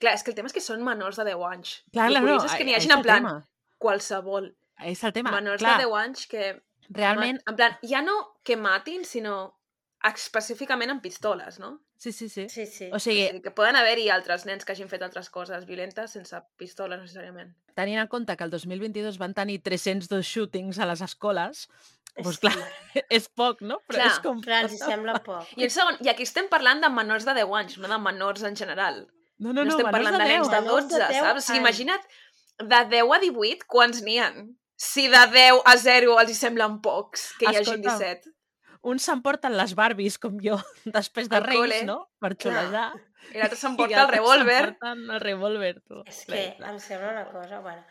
[0.00, 1.76] Clar, és que el tema és que són menors de 10 anys.
[1.92, 3.36] Clar, clar, no, és que n'hi hagin en plan tema.
[3.78, 4.50] qualsevol.
[4.80, 5.30] Està el tema.
[5.36, 6.50] menors clar, de 10 anys que...
[6.90, 7.40] realment...
[7.46, 9.56] En plan, ja no que matin, sinó
[10.02, 11.78] específicament amb pistoles, no?
[12.00, 12.46] Sí, sí, sí.
[12.48, 12.86] Sí, sí.
[12.90, 16.14] O O sigui, sigui, que poden haver-hi altres nens que hagin fet altres coses violentes
[16.16, 17.50] sense pistoles necessàriament.
[17.76, 21.68] tenint en compte que el 2022 van tenir 302 shootings a les escoles,
[22.16, 23.78] És doncs clar, mare- és poc, no?
[23.86, 24.40] Però Clar, és com...
[24.42, 25.52] Clar, els hi sembla poc.
[25.56, 28.42] I en segon, i aquí estem parlant de menors de 10 anys, no de menors
[28.48, 29.04] en general.
[29.40, 30.50] No, No, no, no, estem parlant de, de nens 10.
[30.52, 31.50] de Menors 12, de 10 saps?
[31.50, 31.58] Anys.
[31.60, 32.02] imagina't,
[32.60, 34.30] de 10 a 18, quants n'hi ha?
[34.80, 38.34] Si de 10 a 0 els hi semblen pocs, que hi hagin Escolta'm, 17.
[38.90, 40.56] Uns s'emporten les Barbies, com jo,
[40.98, 41.80] després de Al Reis, cole.
[41.88, 41.98] no?
[42.20, 42.54] Per Clar.
[42.66, 42.90] xulejar.
[43.34, 44.60] I l'altre s'emporta el altres revòlver.
[44.64, 46.02] S'emporten el revòlver, tu.
[46.08, 47.60] És que em sembla una cosa...
[47.64, 47.84] Bueno.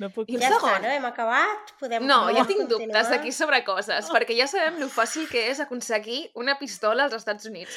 [0.00, 0.30] No puc...
[0.32, 0.88] I un Ja està, no?
[0.96, 1.72] Hem acabat?
[1.82, 3.18] Podem No, ja podem tinc dubtes continuar?
[3.18, 7.44] aquí sobre coses, perquè ja sabem lo fàcil que és aconseguir una pistola als Estats
[7.50, 7.74] Units.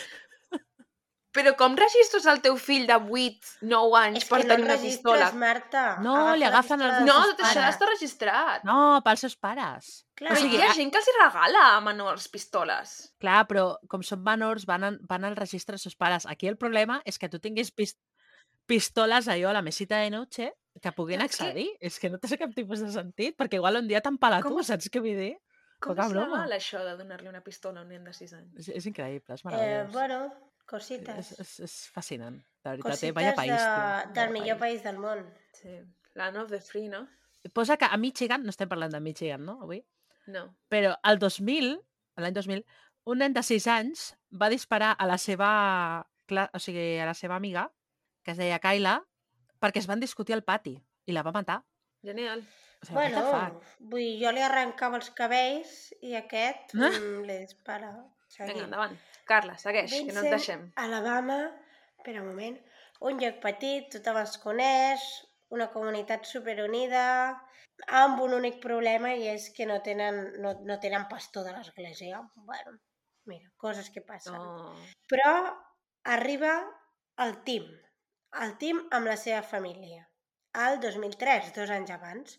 [1.34, 4.64] Però com registres el teu fill de 8, 9 anys És per que no tenir
[4.64, 5.32] el una registres, pistola?
[5.42, 5.84] Marta.
[6.06, 8.64] No, Agafa li agafen els No, tot això està registrat.
[8.70, 10.06] No, pels seus pares.
[10.16, 10.32] Clar.
[10.32, 12.94] O sigui, hi ha gent que els regala a menors pistoles.
[13.20, 16.28] Clar, però com són menors, van, en, van al registre dels seus pares.
[16.30, 17.96] Aquí el problema és que tu tinguis pis,
[18.66, 21.70] pistoles allò a la mesita de noche que puguin Clar, és que- accedir.
[21.80, 24.64] És que no té cap tipus de sentit, perquè igual un dia t'empala Com tu,
[24.64, 25.34] saps què vull dir?
[25.80, 26.38] Com Poca és broma.
[26.46, 28.54] legal això de donar-li una pistola a un nen de 6 anys?
[28.60, 29.92] És, és increïble, és Eh, meravellós.
[29.92, 30.32] bueno, és,
[30.74, 31.32] cosites.
[31.40, 32.90] és, és fascinant, de veritat.
[32.90, 32.92] Eh?
[32.92, 34.14] Cosites Vaya país, de, tio.
[34.18, 35.24] del vaya millor país del món.
[35.60, 35.78] Sí.
[36.20, 37.06] Land of the free, no?
[37.54, 39.82] Posa que a Michigan, no estem parlant de Michigan, no, avui?
[40.32, 40.46] No.
[40.72, 41.74] Però al 2000,
[42.16, 42.62] a l'any 2000,
[43.12, 45.50] un nen de 6 anys va disparar a la seva,
[46.32, 47.66] o sigui, a la seva amiga,
[48.24, 49.02] que es deia Kayla,
[49.60, 51.60] perquè es van discutir al pati i la va matar.
[52.04, 52.46] Genial.
[52.82, 56.90] O sigui, Bueno, vull dir, jo li arrencava els cabells i aquest Ah.
[56.96, 57.92] mm, li dispara.
[58.32, 58.54] Seguim.
[58.56, 58.96] Vinga, endavant.
[59.30, 60.64] Carla, segueix, que no et Vincent, deixem.
[60.84, 61.40] Alabama,
[61.98, 62.58] espera un moment,
[63.10, 65.08] un lloc petit, tothom es coneix,
[65.54, 67.04] una comunitat superunida,
[68.00, 72.22] amb un únic problema i és que no tenen, no, no tenen pastor de l'església.
[72.50, 72.78] Bueno,
[73.30, 74.38] mira, coses que passen.
[74.40, 74.74] Oh.
[75.10, 75.34] Però
[76.16, 76.56] arriba
[77.26, 77.70] el Tim,
[78.46, 80.08] el Tim amb la seva família,
[80.66, 82.38] al 2003, dos anys abans,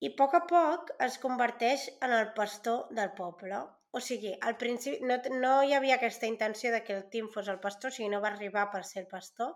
[0.00, 3.60] i a poc a poc es converteix en el pastor del poble.
[3.90, 7.48] O sigui, al principi no, no hi havia aquesta intenció de que el Tim fos
[7.52, 9.54] el pastor, o sigui, no va arribar per ser el pastor,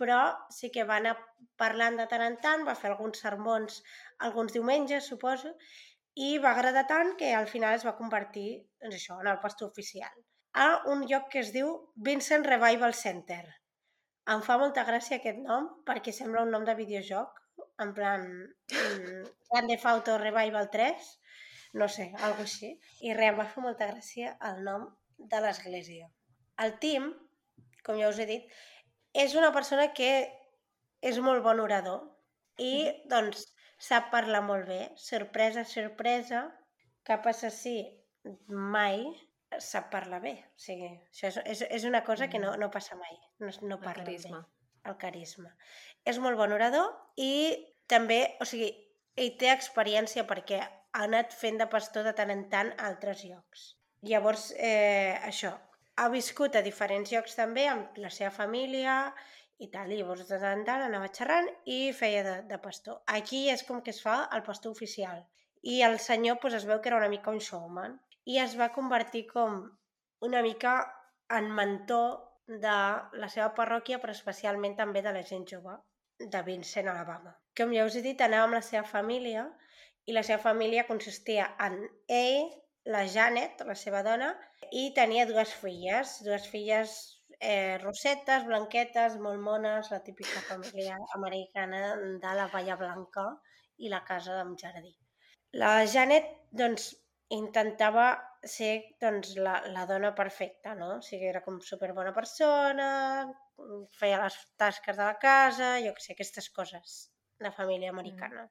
[0.00, 0.20] però
[0.50, 1.16] sí que va anar
[1.60, 3.82] parlant de tant en tant, va fer alguns sermons
[4.28, 5.54] alguns diumenges, suposo,
[6.28, 8.48] i va agradar tant que al final es va convertir
[8.80, 11.70] doncs això, en el pastor oficial a un lloc que es diu
[12.08, 13.42] Vincent Revival Center.
[14.34, 17.40] Em fa molta gràcia aquest nom perquè sembla un nom de videojoc,
[17.82, 21.08] en plan mm, Grand Theft Auto Revival 3,
[21.74, 22.70] no sé, alguna així.
[23.02, 24.86] I res, em va fer molta gràcia el nom
[25.18, 26.08] de l'església.
[26.62, 27.10] El Tim,
[27.86, 28.46] com ja us he dit,
[29.24, 30.10] és una persona que
[31.04, 32.04] és molt bon orador
[32.62, 34.80] i, doncs, sap parlar molt bé.
[35.00, 36.46] Sorpresa, sorpresa,
[37.06, 37.76] cap assassí
[38.48, 39.02] mai
[39.60, 40.34] sap parlar bé.
[40.54, 43.18] O sigui, això és, és, és una cosa que no, no passa mai.
[43.42, 44.40] No, no El parla carisma.
[44.40, 44.90] bé.
[44.90, 45.50] El carisma.
[46.04, 47.30] És molt bon orador i
[47.90, 48.70] també, o sigui,
[49.16, 50.62] ell té experiència perquè
[50.94, 53.64] ha anat fent de pastor de tant en tant a altres llocs.
[54.06, 55.52] Llavors, eh, això,
[55.96, 58.96] ha viscut a diferents llocs també amb la seva família
[59.62, 63.00] i tal, i llavors de tant en tant anava xerrant i feia de, de pastor.
[63.18, 65.22] Aquí és com que es fa el pastor oficial.
[65.62, 67.96] I el senyor pues, es veu que era una mica un showman
[68.30, 69.62] i es va convertir com
[70.28, 70.76] una mica
[71.38, 72.76] en mentor de
[73.22, 75.78] la seva parròquia, però especialment també de la gent jove
[76.20, 77.32] de Vincent, Alabama.
[77.56, 79.46] Com ja us he dit, anava amb la seva família
[80.06, 81.78] i la seva família consistia en
[82.12, 82.50] ell,
[82.94, 84.32] la Janet, la seva dona,
[84.72, 86.96] i tenia dues filles, dues filles
[87.40, 93.30] eh, rosetes, blanquetes, molt mones, la típica família americana de la Valla Blanca
[93.78, 94.92] i la casa amb jardí.
[95.62, 96.90] La Janet, doncs,
[97.34, 98.06] intentava
[98.44, 100.90] ser doncs, la, la dona perfecta, no?
[100.98, 102.88] O sigui, era com superbona persona,
[104.00, 106.98] feia les tasques de la casa, jo què sé, aquestes coses
[107.40, 108.48] de família americana.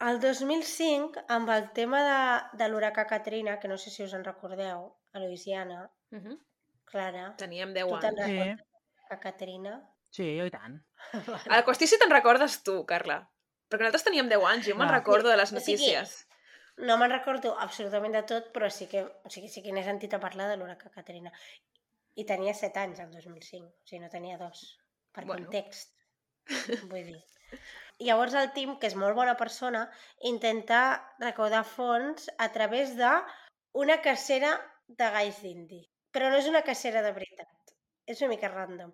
[0.00, 2.20] El 2005, amb el tema de,
[2.62, 6.38] de l'huracà Katrina, que no sé si us en recordeu, a Louisiana, Uh -huh.
[6.84, 8.58] Clara, Teníem 10 tu te'n anys.
[8.60, 8.64] Sí.
[9.10, 9.74] a Katrina?
[10.10, 10.80] Sí, jo i tant.
[11.52, 13.30] A la qüestió si te'n recordes tu, Carla.
[13.70, 14.98] Perquè nosaltres teníem 10 anys, jo me'n Clar.
[14.98, 16.26] recordo de les O sigui, notícies.
[16.76, 20.14] No me'n recordo absolutament de tot, però sí que, o sigui, sí que n'he sentit
[20.14, 21.30] a parlar de l'huracà Katrina.
[22.16, 24.80] I tenia 7 anys el 2005, o sigui, no tenia dos,
[25.12, 25.44] per Bueno.
[25.44, 25.94] context,
[26.90, 27.22] vull dir.
[28.00, 29.84] Llavors el Tim, que és molt bona persona,
[30.32, 30.80] intenta
[31.20, 33.10] recaudar fons a través de
[33.84, 34.54] una cacera
[34.88, 35.82] de galls d'indi.
[36.10, 37.74] Però no és una cacera de veritat,
[38.06, 38.90] és una mica random.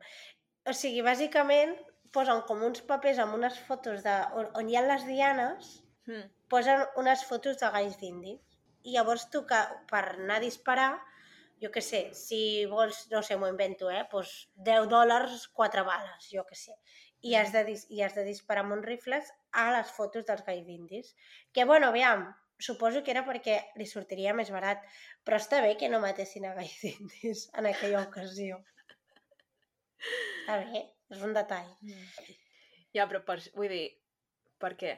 [0.66, 1.76] O sigui, bàsicament
[2.12, 5.74] posen com uns papers amb unes fotos de, on, on hi ha les dianes,
[6.06, 6.22] Mm.
[6.46, 8.38] posen unes fotos de galls d'indis.
[8.86, 9.58] I llavors tu, que,
[9.90, 10.92] per anar a disparar,
[11.62, 12.38] jo que sé, si
[12.70, 14.04] vols, no sé, m'ho invento, eh?
[14.12, 14.30] Pues
[14.68, 16.76] 10 dòlars, 4 bales, jo que sé.
[17.26, 17.62] I has, de,
[17.96, 21.14] i has de disparar amb uns rifles a les fotos dels galls d'indis.
[21.52, 22.26] Que, bueno, aviam,
[22.58, 24.82] suposo que era perquè li sortiria més barat,
[25.24, 28.60] però està bé que no matessin a galls d'indis en aquella ocasió.
[30.46, 30.82] Està bé,
[31.16, 31.68] és un detall.
[32.96, 33.84] Ja, però per, vull dir,
[34.62, 34.94] per què?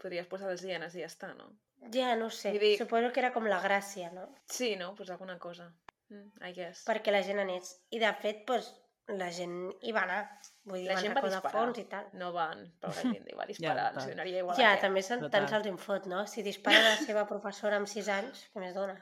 [0.00, 1.50] Podries posar les hienes i ja està, no?
[1.92, 4.26] Ja, no sé, Vull dir- suposo que era com la gràcia, no?
[4.52, 4.94] Sí, no?
[4.96, 5.66] Pues alguna cosa.
[6.08, 6.84] Mm, I guess.
[6.86, 7.72] perquè la gent anés.
[7.90, 8.68] I de fet, doncs,
[9.08, 10.20] la gent hi va anar.
[10.66, 11.52] Vull dir, La gent va disparar.
[11.54, 12.06] fons i tal.
[12.18, 14.80] No van, pobre Cindy, va disparar, ja, donaria igual Ja, a què.
[14.82, 15.30] també se'n- Total.
[15.46, 16.24] tant se'ls en fot, no?
[16.26, 18.96] Si dispara la seva professora amb 6 anys, què més dona?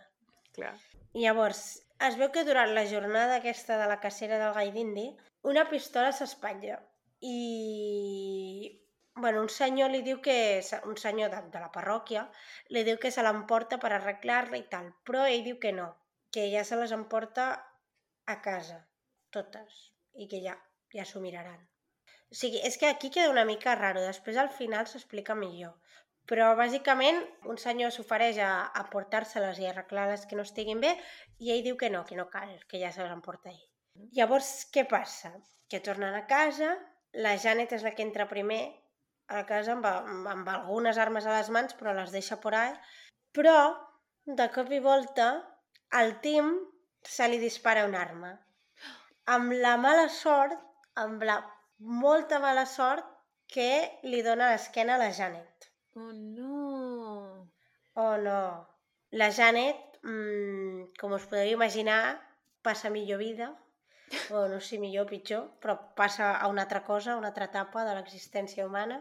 [0.53, 0.75] Clar.
[1.15, 1.63] I llavors,
[2.09, 5.07] es veu que durant la jornada aquesta de la cacera del gall d'indi,
[5.43, 6.81] una pistola s'espatlla.
[7.21, 8.81] I...
[9.17, 10.61] Bueno, un senyor li diu que...
[10.63, 12.27] se- Un senyor de, de la parròquia
[12.75, 15.89] li diu que se l'emporta per arreglar-la i tal, però ell diu que no,
[16.35, 17.47] que ja se les emporta
[18.27, 18.81] a casa,
[19.31, 20.57] totes, i que ja,
[20.97, 21.61] ja s'ho miraran.
[22.33, 25.75] O sigui, és que aquí queda una mica raro, després al final s'explica millor.
[26.31, 27.21] Però bàsicament
[27.53, 30.95] un senyor s'ofereix a, a portar-se-les i arreglar les que no estiguin bé
[31.39, 33.61] i ell diu que no, que no cal, que ja se les emporta ell.
[34.17, 35.35] Llavors, què passa?
[35.71, 36.73] Que tornen a casa,
[37.27, 38.63] la Janet és la que entra primer
[39.29, 42.73] a casa amb, amb, amb algunes armes a les mans, però les deixa por ahí.
[43.37, 43.57] Però,
[44.41, 45.29] de cop i volta,
[46.01, 46.55] al Tim
[47.05, 48.33] se li dispara una arma.
[49.37, 50.57] Amb la mala sort,
[51.01, 51.41] amb la
[51.79, 53.07] molta mala sort,
[53.55, 55.69] que li dona l'esquena a la Janet.
[55.95, 57.51] Oh, no.
[57.95, 58.41] Oh, no.
[59.13, 62.17] La Janet, mmm, com us podeu imaginar,
[62.63, 63.53] passa millor vida
[64.35, 67.51] o no sé millor o pitjor, però passa a una altra cosa, a una altra
[67.51, 69.01] etapa de l'existència humana.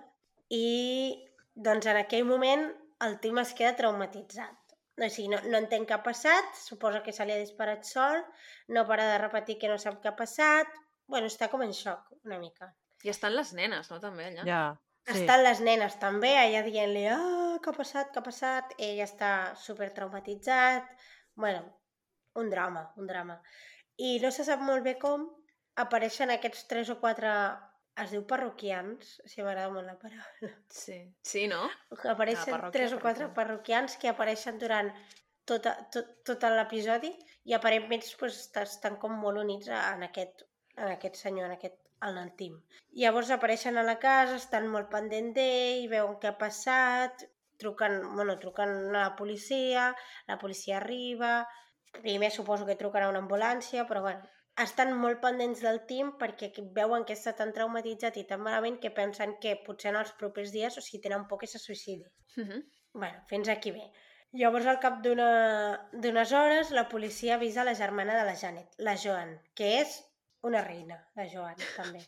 [0.49, 1.17] I
[1.55, 2.67] doncs en aquell moment
[3.07, 4.59] el Tim es queda traumatitzat.
[5.01, 8.21] O sigui, no, no entén què ha passat, suposa que se li ha disparat sol,
[8.69, 10.82] no para de repetir que no sap què ha passat...
[11.09, 12.71] Bueno, està com en xoc, una mica.
[13.03, 14.47] I estan les nenes, no, també, allà?
[14.47, 14.63] Ja.
[15.03, 15.17] Sí.
[15.19, 18.71] Estan les nenes també, allà dient-li ah, què ha passat, què ha passat?
[18.79, 20.87] Ell està super traumatitzat.
[21.35, 21.63] bueno,
[22.35, 23.41] un drama, un drama.
[23.97, 25.25] I no se sap molt bé com
[25.83, 27.31] apareixen aquests tres o quatre
[28.03, 30.53] es diu parroquians, si m'agrada molt la paraula.
[30.83, 30.97] Sí.
[31.21, 31.67] Sí, no?
[31.99, 33.97] Que apareixen parròquia, tres o quatre parroquians.
[34.01, 34.89] que apareixen durant
[35.45, 37.11] tota, tot, tot l'episodi
[37.49, 40.45] i aparentment pues, estan com molt units en aquest,
[40.77, 42.57] en aquest senyor, en aquest en el Tim.
[42.99, 47.25] Llavors apareixen a la casa, estan molt pendent d'ell, veuen què ha passat,
[47.63, 49.93] truquen, bueno, truquen a la policia,
[50.27, 51.47] la policia arriba,
[52.01, 54.29] primer suposo que truquen a una ambulància, però bueno,
[54.61, 58.93] estan molt pendents del Tim perquè veuen que està tan traumatitzat i tan malament que
[58.93, 62.05] pensen que potser en els propers dies, o sigui, tenen por que se suïcidi.
[62.37, 62.65] Mhm.
[62.93, 63.91] Bueno, fins aquí bé.
[64.33, 69.39] Llavors, al cap d'unes hores, la policia avisa la germana de la Janet, la Joan,
[69.53, 70.01] que és
[70.49, 72.03] una reina, la Joan, també.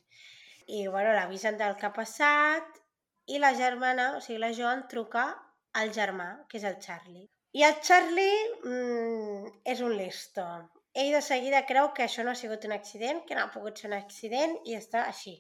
[0.68, 2.80] I, bueno, l'avisen del que ha passat
[3.32, 5.26] i la germana, o sigui, la Joan, truca
[5.82, 7.28] al germà, que és el Charlie.
[7.56, 10.46] I el Charlie mm, és un listo.
[10.96, 13.80] Ell de seguida creu que això no ha sigut un accident, que no ha pogut
[13.80, 15.38] ser un accident, i està així,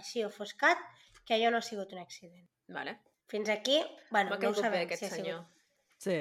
[0.00, 0.80] així ofuscat,
[1.24, 2.48] que allò no ha sigut un accident.
[2.72, 2.98] Vale.
[3.28, 3.80] Fins aquí,
[4.10, 5.46] bueno, no ho sabem aquest si ha sigut senyor.
[5.98, 6.18] Sí.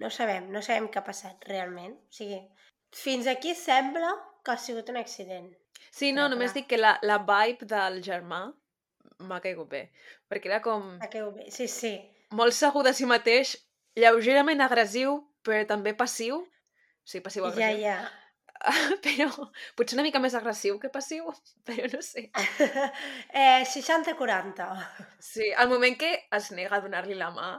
[0.00, 1.96] no sabem, no sabem què ha passat realment.
[1.96, 2.40] O sigui,
[3.04, 4.12] fins aquí sembla
[4.44, 5.48] que ha sigut un accident.
[5.90, 8.42] Sí, no, només dic que la, la vibe del germà
[9.24, 9.82] m'ha caigut bé.
[10.28, 11.50] Perquè era com Ha caigut bé.
[11.50, 11.94] Sí, sí.
[12.36, 13.56] molt segur de si mateix,
[13.96, 16.42] lleugerament agressiu, però també passiu.
[16.42, 17.80] O sigui, Ja, passiu-agressiu.
[17.80, 17.98] ja.
[19.04, 19.28] Però
[19.76, 21.26] potser una mica més agressiu que passiu,
[21.68, 22.30] però no sé.
[23.36, 24.66] eh, 60-40.
[25.20, 27.50] Sí, al moment que es nega a donar-li la mà.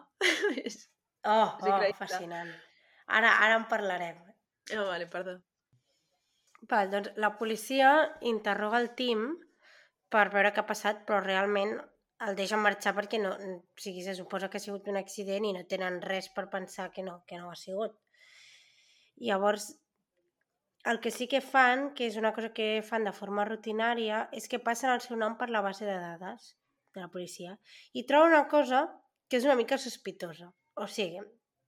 [0.64, 0.88] és-
[1.28, 2.50] Oh, oh, fascinant.
[3.08, 4.18] Ara, ara en parlarem.
[4.74, 5.38] Ah, vale, perdó.
[6.72, 7.92] Val, doncs la policia
[8.32, 9.28] interroga el Tim
[10.12, 11.78] per veure què ha passat, però realment
[12.28, 15.54] el deixen marxar perquè no, o sigui, se suposa que ha sigut un accident i
[15.56, 17.96] no tenen res per pensar que no, que no ha sigut.
[19.28, 19.70] Llavors,
[20.92, 24.48] el que sí que fan, que és una cosa que fan de forma rutinària, és
[24.52, 26.54] que passen el seu nom per la base de dades
[26.96, 27.58] de la policia
[27.94, 28.86] i troben una cosa
[29.30, 30.52] que és una mica sospitosa.
[30.76, 31.24] O sigui,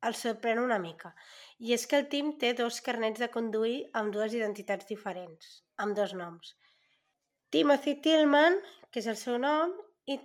[0.08, 1.12] els sorprèn una mica.
[1.60, 5.96] I és que el Tim té dos carnets de conduir amb dues identitats diferents, amb
[5.98, 6.54] dos noms.
[7.50, 8.60] Timothy Tillman,
[8.92, 9.74] que és el seu nom,
[10.06, 10.20] i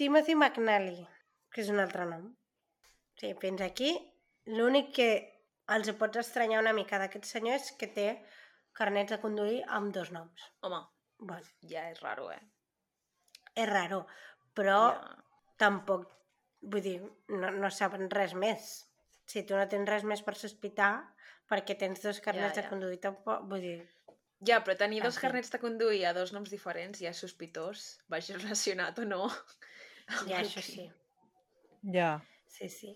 [0.00, 1.02] Timothy McNally,
[1.52, 2.30] que és un altre nom.
[2.30, 3.92] O sigui, fins aquí,
[4.46, 5.08] l'únic que
[5.74, 8.08] els pots estranyar una mica d'aquest senyor és que té
[8.76, 10.50] carnets de conduir amb dos noms.
[10.62, 10.82] Home,
[11.18, 12.40] Bueno, ja és raro, eh?
[13.54, 14.00] és raro,
[14.52, 15.12] però Ja.
[15.56, 16.08] tampoc,
[16.60, 16.96] vull dir,
[17.28, 18.72] no, no saben res més.
[19.30, 20.92] Si tu no tens res més per sospitar,
[21.50, 22.62] perquè tens dos carnets ja.
[22.62, 23.76] de conduir, tampoc, vull dir...
[24.44, 27.84] Ja, però tenir En dos carnets de conduir a dos noms diferents ja és sospitós,
[28.12, 29.28] vagi relacionat o no.
[30.28, 30.82] Ja, això sí.
[31.94, 32.18] Ja.
[32.44, 32.90] Sí, sí.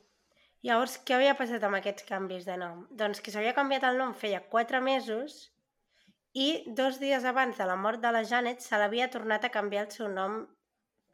[0.66, 2.82] Llavors, què havia passat amb aquests canvis de nom?
[3.00, 5.38] Doncs que s'havia canviat el nom feia quatre mesos
[6.36, 6.48] i
[6.80, 9.94] dos dies abans de la mort de la Janet se l'havia tornat a canviar el
[9.94, 10.42] seu nom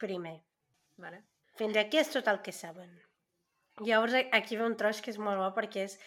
[0.01, 0.35] primer.
[0.99, 1.21] Vale.
[1.55, 2.91] Fins aquí és tot el que saben.
[3.83, 5.97] Llavors a- aquí ve un tros que és molt bo perquè és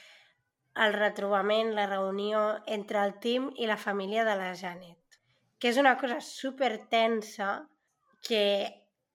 [0.79, 5.19] el retrobament, la reunió entre el Tim i la família de la Janet.
[5.59, 7.69] Que és una cosa super tensa
[8.27, 8.43] que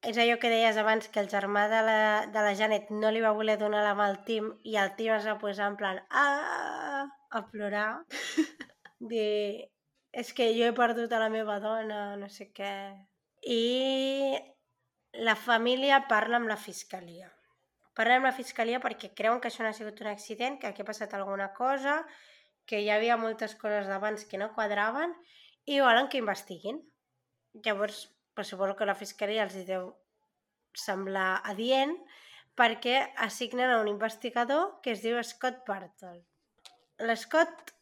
[0.04, 3.22] és allò que deies abans, que el germà de la, de la Janet no li
[3.24, 6.02] va voler donar la mà al Tim i el Tim es va posar en plan
[6.10, 8.04] ah, a plorar.
[9.00, 9.70] Dir,
[10.12, 12.74] és que jo he perdut a la meva dona, no sé què.
[13.48, 14.36] I
[15.24, 17.32] la família parla amb la fiscalia.
[17.93, 20.82] Parla amb la fiscalia perquè creuen que això no ha sigut un accident, que aquí
[20.82, 21.99] ha passat alguna cosa,
[22.65, 25.13] que hi havia moltes coses d'abans que no quadraven
[25.69, 26.82] i volen que investiguin.
[27.53, 29.91] Llavors, pues, suposo que la fiscalia els deu
[30.73, 31.93] semblar adient
[32.58, 36.21] perquè assignen a un investigador que es diu Scott Bartol.
[37.06, 37.73] L'Scott,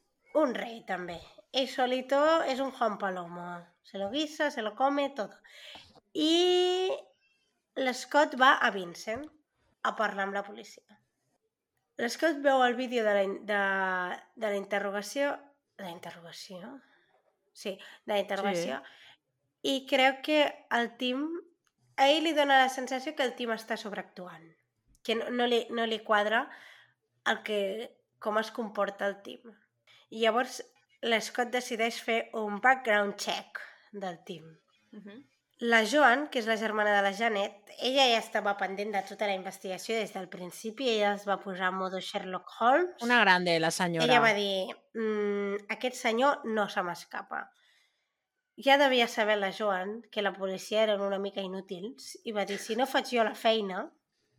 [0.42, 1.20] un rei també.
[1.52, 3.48] Ell solito és un Juan Palomo.
[3.84, 5.36] Se lo guisa, se lo come, todo.
[6.16, 6.92] I
[7.80, 9.28] l'Scott va a Vincent
[9.84, 10.98] a parlar amb la policia.
[12.02, 13.62] L'Scott veu el vídeo de la, de,
[14.36, 15.36] de la interrogació...
[15.78, 16.72] De la interrogació?
[17.54, 18.82] Sí, de la interrogació.
[19.62, 20.44] I creu que
[20.78, 21.26] el Tim...
[22.02, 24.48] A ell li dona la sensació que el Tim està sobreactuant.
[25.06, 26.46] Que no, no, li, no li quadra
[27.30, 27.60] el que,
[28.24, 29.52] com es comporta el Tim.
[30.10, 30.62] I llavors
[31.06, 34.48] l'Scott decideix fer un background check del Tim.
[34.94, 35.20] Uh -huh.
[35.62, 39.28] La Joan, que és la germana de la Janet, ella ja estava pendent de tota
[39.30, 43.04] la investigació des del principi, ella es va posar en modo Sherlock Holmes.
[43.06, 44.08] Una grande, la senyora.
[44.08, 47.44] Ella va dir, mm, aquest senyor no se m'escapa.
[48.58, 52.58] Ja devia saber la Joan que la policia eren una mica inútils i va dir,
[52.58, 53.86] si no faig jo la feina,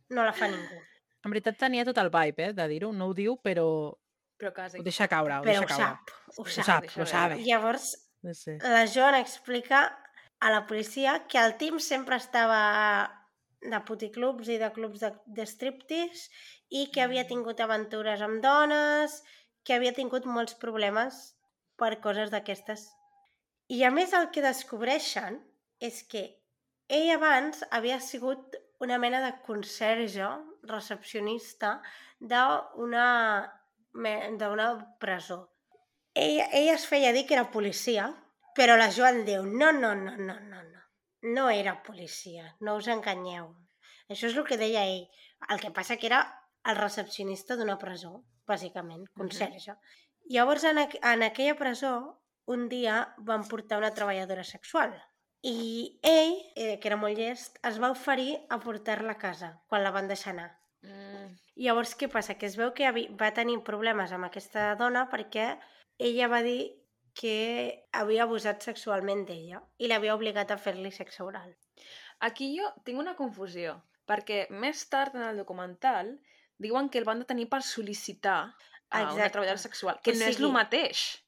[0.09, 0.81] no la fa ningú.
[1.23, 2.91] En veritat tenia tot el vibe, eh, de dir-ho.
[2.91, 3.95] No ho diu, però
[4.37, 4.77] Però quasi.
[4.79, 5.83] ho deixa caure, ho Però deixa ho caure.
[5.85, 6.65] sap, ho Ho sap.
[6.65, 7.09] sap, deixa ho veure.
[7.17, 7.43] sabe.
[7.45, 8.57] Llavors, Sí, sí.
[8.59, 9.99] la Joan explica
[10.43, 12.63] a la policia que el Tim sempre estava
[13.63, 16.27] de puticlubs i de clubs de, de striptease
[16.67, 19.21] i que havia tingut aventures amb dones,
[19.63, 21.19] que havia tingut molts problemes
[21.79, 22.83] per coses d'aquestes.
[23.71, 25.39] I a més el que descobreixen
[25.79, 26.25] és que
[26.91, 30.27] ell abans havia sigut una mena de conserge,
[30.67, 31.81] recepcionista
[32.19, 33.07] d'una
[34.99, 35.39] presó.
[36.13, 38.11] Ella, ella es feia dir que era policia,
[38.57, 40.81] però la Joan diu, no, no, no, no, no, no.
[41.35, 43.53] No era policia, no us enganyeu.
[44.11, 45.05] Això és el que deia ell.
[45.53, 46.19] El que passa que era
[46.67, 49.77] el recepcionista d'una presó, bàsicament, conserge.
[50.35, 51.93] Llavors, en, aqu en aquella presó,
[52.45, 52.97] un dia
[53.29, 54.95] van portar una treballadora sexual.
[55.43, 59.83] I ell, eh, que era molt llest, es va oferir a portar-la a casa quan
[59.83, 60.51] la van deixar anar.
[60.83, 62.35] Mm, Llavors, què passa?
[62.39, 62.89] Que es veu que
[63.19, 65.51] va tenir problemes amb aquesta dona perquè
[66.01, 66.73] ella va dir
[67.13, 71.55] que havia abusat sexualment d'ella i l'havia obligat a fer-li sexe oral.
[72.19, 76.19] Aquí jo tinc una confusió, perquè més tard en el documental
[76.57, 78.53] diuen que el van detenir per sol·licitar
[78.89, 79.29] a una Exacte.
[79.31, 81.23] treballadora sexual, que O no és el sigui- mateix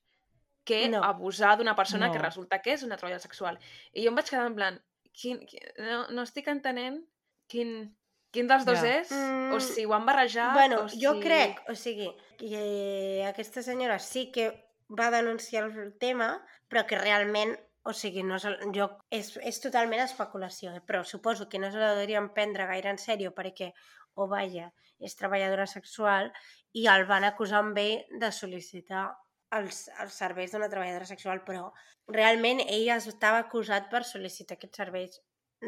[0.65, 1.03] que No.
[1.03, 2.23] abusar d'una persona que No.
[2.25, 3.59] resulta que és una treballadora sexual.
[3.93, 4.81] I jo em vaig quedar en plan,
[5.13, 7.05] quin, quin, no, no estic entenent
[7.47, 7.95] quin,
[8.31, 8.99] quin dels dos Ja.
[8.99, 10.99] és, Mm, o si ho han barrejat, bueno, o si...
[10.99, 16.29] jo crec, o sigui, que aquesta senyora sí que va denunciar el tema,
[16.69, 20.81] però que realment, o sigui, no se, jo, és, és totalment especulació, eh?
[20.85, 23.71] però suposo que no se la deurien prendre gaire en sèrio perquè,
[24.15, 26.31] o vaja, és treballadora sexual
[26.73, 29.09] i el van acusar amb ell de sol·licitar
[29.55, 31.69] els, els serveis d'una treballadora sexual, però
[32.11, 35.19] realment ella estava acusat per sol·licitar aquests serveis,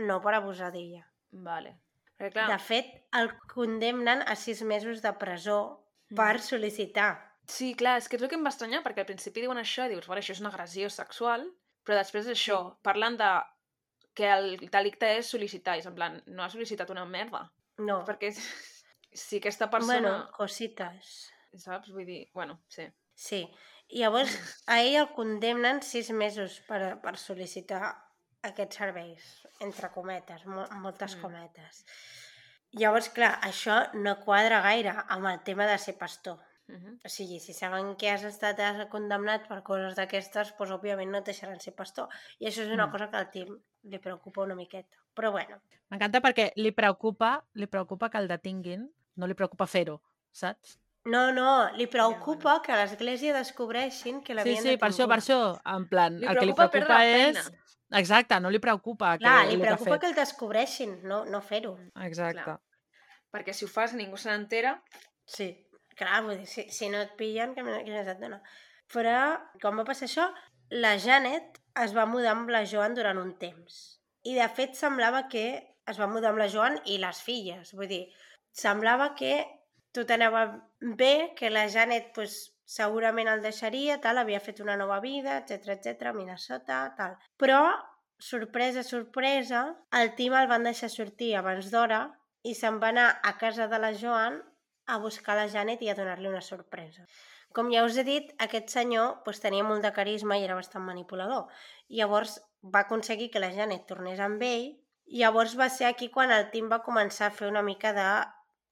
[0.07, 1.03] no per abusar d'ella.
[1.31, 1.77] Vale.
[2.17, 5.59] Perquè, clar, De fet, el condemnen a sis mesos de presó
[6.17, 7.11] per sol·licitar.
[7.47, 9.85] Sí, clar, és que és el que em va estranyar, perquè al principi diuen això,
[9.87, 11.45] i dius, bueno, això és una agressió sexual,
[11.87, 13.29] però després això, parlen de
[14.17, 17.45] que el delicte és sol·licitar, i és en plan, no ha sol·licitat una merda,
[17.79, 18.01] No.
[18.05, 18.33] perquè
[19.13, 21.31] si aquesta persona, Bueno, cosites.
[21.55, 21.91] saps?
[21.93, 22.87] Vull dir, bueno, sí.
[23.15, 23.47] Sí.
[23.89, 24.33] I llavors,
[24.67, 27.95] a ell el condemnen sis mesos per, per sol·licitar
[28.43, 29.23] aquests serveis,
[29.61, 31.21] entre cometes, mo moltes Mm.
[31.21, 31.85] cometes.
[32.73, 36.37] Llavors, clar, això no quadra gaire amb el tema de ser pastor.
[36.69, 36.99] Uh -huh.
[37.05, 41.17] O sigui, si saben que has estat eh, condemnat per coses d'aquestes, doncs òbviament no
[41.19, 42.07] et deixaran ser pastor.
[42.39, 42.91] I això és una Mm.
[42.91, 44.97] cosa que al Tim li preocupa una miqueta.
[45.15, 50.01] Però bueno, M'encanta perquè li preocupa, li preocupa que el detinguin, no li preocupa fer-ho,
[50.31, 50.77] saps?
[51.05, 55.19] no, no, li preocupa que a l'església descobreixin que Sí, l'havien sí, per això, per
[55.19, 57.37] això, en plan, Li el que li preocupa és...
[57.37, 57.99] feina.
[57.99, 60.01] Exacte, no li preocupa Clar, que li ha preocupa fet.
[60.01, 61.77] que el descobreixin, no, no fer-ho.
[62.01, 62.43] Exacte.
[62.43, 62.59] Clar.
[63.31, 64.83] Perquè si ho fas ningú se n'entera,
[65.25, 65.66] Sí.
[65.97, 68.39] Clar, vull dir, si, si no et pillen, que més et dona.
[68.93, 69.17] Però,
[69.61, 70.27] com va passar això,
[70.83, 73.79] la Janet es va mudar amb la Joan durant un temps.
[74.27, 75.47] I, de fet, semblava que
[75.87, 77.73] es va mudar amb la Joan i les filles.
[77.77, 78.03] Vull dir,
[78.51, 79.33] semblava que
[79.95, 80.45] tot anava
[80.99, 85.77] bé, que la Janet pues, segurament el deixaria, tal, havia fet una nova vida, etc
[85.77, 87.15] etc Minnesota, tal.
[87.39, 87.61] Però,
[88.19, 89.63] sorpresa, sorpresa,
[90.01, 92.03] el Tim el van deixar sortir abans d'hora
[92.43, 94.41] i se'n va anar a casa de la Joan
[94.87, 97.05] a buscar la Janet i a donar-li una sorpresa.
[97.55, 100.85] Com ja us he dit, aquest senyor doncs, tenia molt de carisma i era bastant
[100.87, 101.47] manipulador.
[101.99, 102.39] Llavors
[102.75, 104.67] va aconseguir que la Janet tornés amb ell
[105.07, 108.07] llavors va ser aquí quan el Tim va començar a fer una mica de...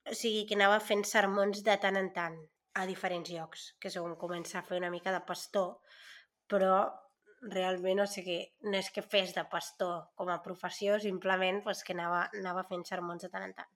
[0.05, 2.35] O sigui, que anava fent sermons de tant en tant
[2.77, 5.79] a diferents llocs, que és on a fer una mica de pastor,
[6.47, 6.75] però
[7.41, 8.37] realment, o sigui,
[8.69, 12.85] no és que fes de pastor com a professió, simplement pues, que anava, anava fent
[12.85, 13.74] sermons de tant en tant.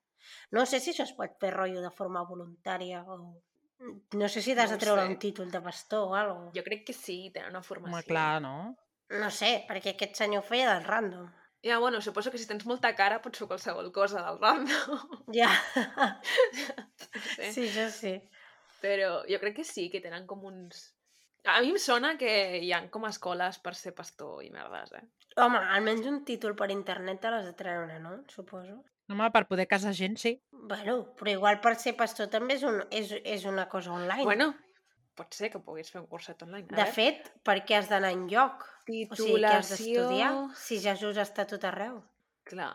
[0.56, 3.20] No sé si això es pot fer rotllo de forma voluntària o...
[4.20, 5.08] No sé si t'has No de treure sé.
[5.08, 7.96] un títol de pastor o alguna jo crec que sí, tenen una formació.
[7.96, 8.56] Home, clar, no?
[9.20, 11.30] No sé, perquè aquest senyor feia del random.
[11.62, 15.16] Ja, bueno, suposo que si tens molta cara pots fer qualsevol cosa del random.
[15.38, 15.50] Ja.
[17.36, 17.52] sí.
[17.52, 18.14] sí, això sí.
[18.80, 20.90] Però jo crec que sí, que tenen com uns...
[21.48, 25.04] A mi em sona que hi ha com escoles per ser pastor i merdes, eh?
[25.40, 28.16] Home, almenys un títol per internet te l'has de treure, no?
[28.32, 28.80] Suposo.
[29.10, 30.36] Home, per poder casar gent, sí.
[30.52, 34.22] Bueno, però igual per ser pastor també és, un, és, és una cosa online.
[34.24, 34.52] Bueno,
[35.18, 36.68] pot ser que puguis fer un curset online.
[36.70, 36.92] A De veure.
[36.94, 38.62] fet, per què has d'anar en lloc?
[38.86, 42.00] O sigui, què has d'estudiar si Jesús està tot arreu?
[42.46, 42.72] Clar.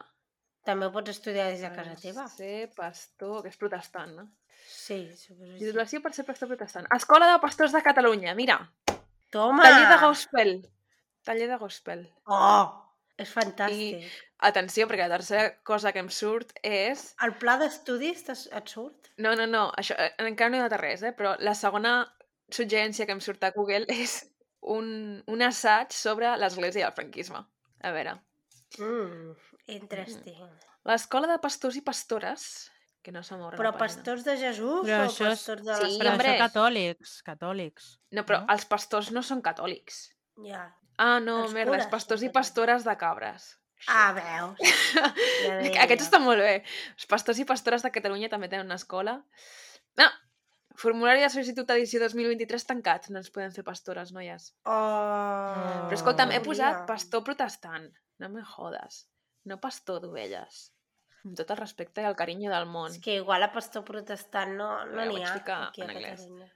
[0.66, 2.28] També ho pots estudiar des de casa teva.
[2.28, 4.28] Ser pastor, que és protestant, no?
[4.66, 5.66] Sí, suposo que sí.
[5.66, 6.88] Titulació per ser pastor protestant.
[6.96, 8.60] Escola de Pastors de Catalunya, mira.
[9.32, 9.64] Toma!
[9.64, 10.56] Taller de gospel.
[11.24, 12.08] Taller de gospel.
[12.26, 12.85] Oh!
[13.18, 14.04] És fantàstic.
[14.46, 17.14] Atenció, perquè la tercera cosa que em surt és...
[17.24, 19.12] El pla d'estudis t'es- et surt?
[19.18, 21.14] No, no, no, això eh, encara no he anat a res, eh?
[21.16, 21.94] però la segona
[22.52, 24.18] suggerència que em surt a Google és
[24.62, 27.44] un, un assaig sobre l'església i el franquisme.
[27.86, 28.18] A veure,
[28.80, 29.36] Mm,
[29.72, 30.40] interesting.
[30.90, 32.72] l'escola de pastors i pastores,
[33.06, 35.84] que no se m'obre Però pastors de Jesús Però o això és- pastors de Sí,
[35.86, 35.98] les...
[36.02, 36.32] Però hombre.
[36.34, 37.86] això catòlics, catòlics.
[38.18, 38.50] No, però no?
[38.52, 40.02] els pastors no són catòlics.
[40.44, 40.66] Ja.
[40.98, 43.50] Ah, no, Els merda, els pastors i pastores de cabres.
[43.92, 44.60] Ah, veus?
[44.96, 46.06] Ja És que deia Aquest jo.
[46.08, 46.62] està molt bé.
[46.96, 49.18] Els pastors i pastores de Catalunya també tenen una escola.
[50.00, 50.08] No,
[50.80, 53.10] formulari de sol·licitud edició 2023 tancat.
[53.12, 54.54] No ens podem fer pastores, noies.
[54.66, 54.72] Oh,
[55.90, 56.88] Però escolta'm, he posat hauria.
[56.90, 57.92] pastor protestant.
[58.24, 59.04] No me jodes.
[59.46, 60.72] No pastor d'ovelles.
[61.26, 62.92] Amb tot el respecte i el carinyo del món.
[62.94, 65.34] És que igual a pastor protestant no no n'hi vaig ha
[65.68, 66.22] aquí a en anglès.
[66.22, 66.52] Catalunya.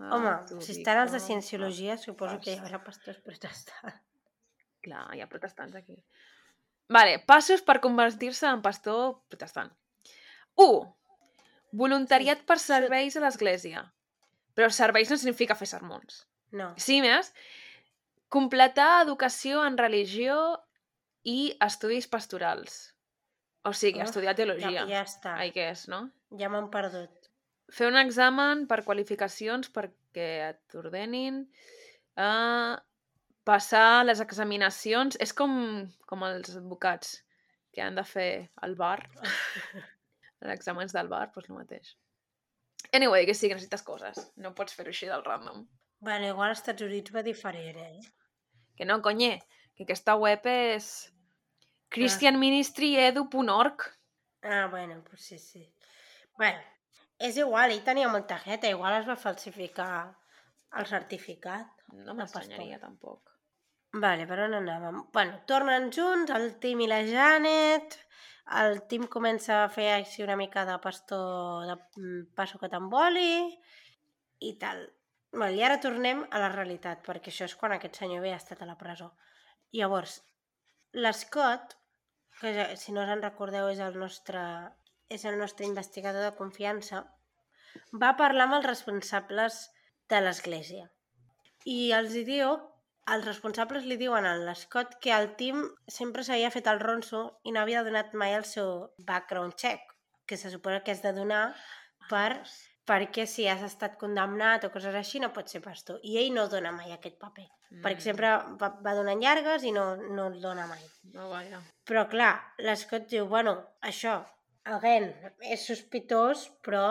[0.00, 0.32] Home,
[0.64, 4.00] si estan els de Cienciologia, suposo que hi haurà pastors protestants.
[4.82, 5.98] Clar, hi ha protestants aquí.
[6.92, 9.70] Vale, passos per convertir-se en pastor protestant.
[10.60, 10.80] 1.
[11.82, 13.84] Voluntariat per serveis a l'església.
[14.58, 16.24] Però serveis no significa fer sermons.
[16.52, 16.72] No.
[16.76, 17.30] Sí, més,
[18.32, 20.36] completar educació en religió
[21.24, 22.82] i estudis pastorals.
[23.64, 24.82] O sigui, Uf, estudiar teologia.
[24.82, 25.36] Ja, ja està.
[25.38, 26.08] Ai, què és, no?
[26.38, 27.21] Ja m'han perdut.
[27.72, 31.42] Fer un examen per qualificacions perquè et ordenin.
[32.20, 32.76] Uh,
[33.48, 35.16] passar les examinacions.
[35.24, 35.54] És com,
[36.08, 37.16] com els advocats
[37.72, 38.30] que han de fer
[38.66, 38.98] al bar.
[40.42, 41.94] els exàmens del bar, doncs el mateix.
[42.92, 44.20] Anyway, que sí, que necessites coses.
[44.36, 45.64] No pots fer-ho així del random.
[46.02, 48.00] Bueno, igual als Estats Units va diferent, eh?
[48.76, 49.36] Que no, conye,
[49.76, 50.88] que aquesta web és
[51.94, 53.86] christianministryedu.org.
[54.42, 55.62] Ah, bueno, pues sí, sí.
[56.36, 56.58] Bueno,
[57.28, 59.92] és igual, ell tenia molta jeta, igual es va falsificar
[60.78, 61.84] el certificat.
[62.06, 63.32] No m'estranyaria, tampoc.
[64.02, 65.02] Vale, per on anàvem?
[65.12, 67.98] Bueno, tornen junts, el Tim i la Janet,
[68.62, 73.52] el Tim comença a fer així una mica de pastor de mm, passo que t'emboli
[74.48, 74.86] i tal.
[75.32, 78.64] Vale, I ara tornem a la realitat, perquè això és quan aquest senyor havia estat
[78.64, 79.12] a la presó.
[79.76, 80.18] Llavors,
[80.96, 81.76] l'Scott,
[82.40, 84.42] que si no us en recordeu és el nostre,
[85.16, 87.04] és el nostre investigador de confiança,
[88.04, 89.62] va parlar amb els responsables
[90.10, 90.88] de l'església.
[91.68, 92.56] I els hi diu,
[93.14, 97.54] els responsables li diuen a l'Scott que el Tim sempre s'havia fet el ronso i
[97.54, 99.80] no havia donat mai el seu background check,
[100.26, 101.44] que se suposa que has de donar
[102.10, 102.42] per,
[102.86, 105.98] perquè si has estat condemnat o coses així no pots ser pastor.
[106.02, 107.82] I ell no dona mai aquest paper, mm.
[107.84, 110.82] perquè sempre va, va donant llargues i no, no el dona mai.
[111.14, 111.62] No, vaja.
[111.88, 113.56] Però clar, l'Scott diu, bueno,
[113.92, 114.20] això,
[114.64, 115.10] again,
[115.42, 116.86] és sospitós, però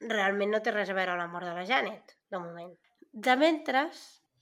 [0.00, 2.72] realment no té res a veure amb la mort de la Janet, de moment.
[3.12, 3.86] De mentre,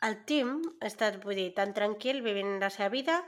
[0.06, 3.20] el Tim estat, vull dir, tan tranquil, vivint la seva vida,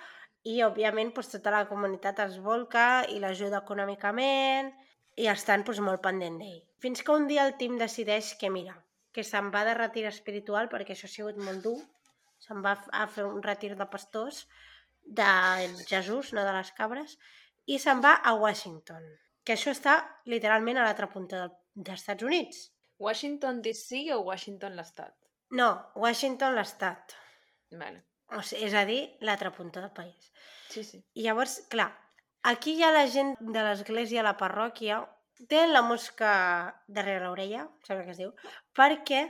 [0.47, 4.73] i, òbviament, doncs, tota la comunitat es volca i l'ajuda econòmicament,
[5.17, 6.63] i estan doncs, molt pendent d'ell.
[6.83, 8.77] Fins que un dia el Tim decideix que, mira,
[9.13, 11.79] que se'n va de retir espiritual, perquè això ha sigut molt dur,
[12.43, 14.45] se'n va a fer un retir de pastors,
[15.07, 15.29] de
[15.89, 17.17] Jesús, no de les cabres,
[17.67, 19.07] i se'n va a Washington,
[19.47, 22.65] que això està literalment a l'altra punta del, dels Estats Units.
[22.99, 25.15] Washington DC o Washington l'estat?
[25.55, 27.15] No, Washington l'estat.
[27.71, 28.03] Vale.
[28.35, 30.33] O sigui, és a dir, l'altra punta del país.
[30.73, 31.03] Sí, sí.
[31.15, 31.93] I llavors, clar,
[32.51, 35.05] aquí hi ha la gent de l'església, la parròquia,
[35.47, 36.33] tenen la mosca
[36.89, 38.33] darrere l'orella, sembla que es diu,
[38.75, 39.23] perquè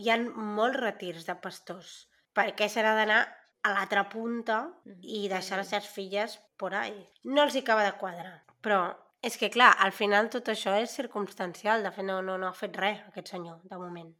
[0.00, 1.92] hi ha molts retirs de pastors.
[2.36, 3.20] Perquè s'ha d'anar
[3.66, 4.62] a l'altra punta
[5.02, 6.96] i deixar les seves filles por ahí.
[7.24, 8.38] No els hi acaba de quadrar.
[8.64, 8.80] Però
[9.22, 11.84] és que, clar, al final tot això és circumstancial.
[11.84, 14.10] De fet, no, no, no ha fet res, aquest senyor, de moment.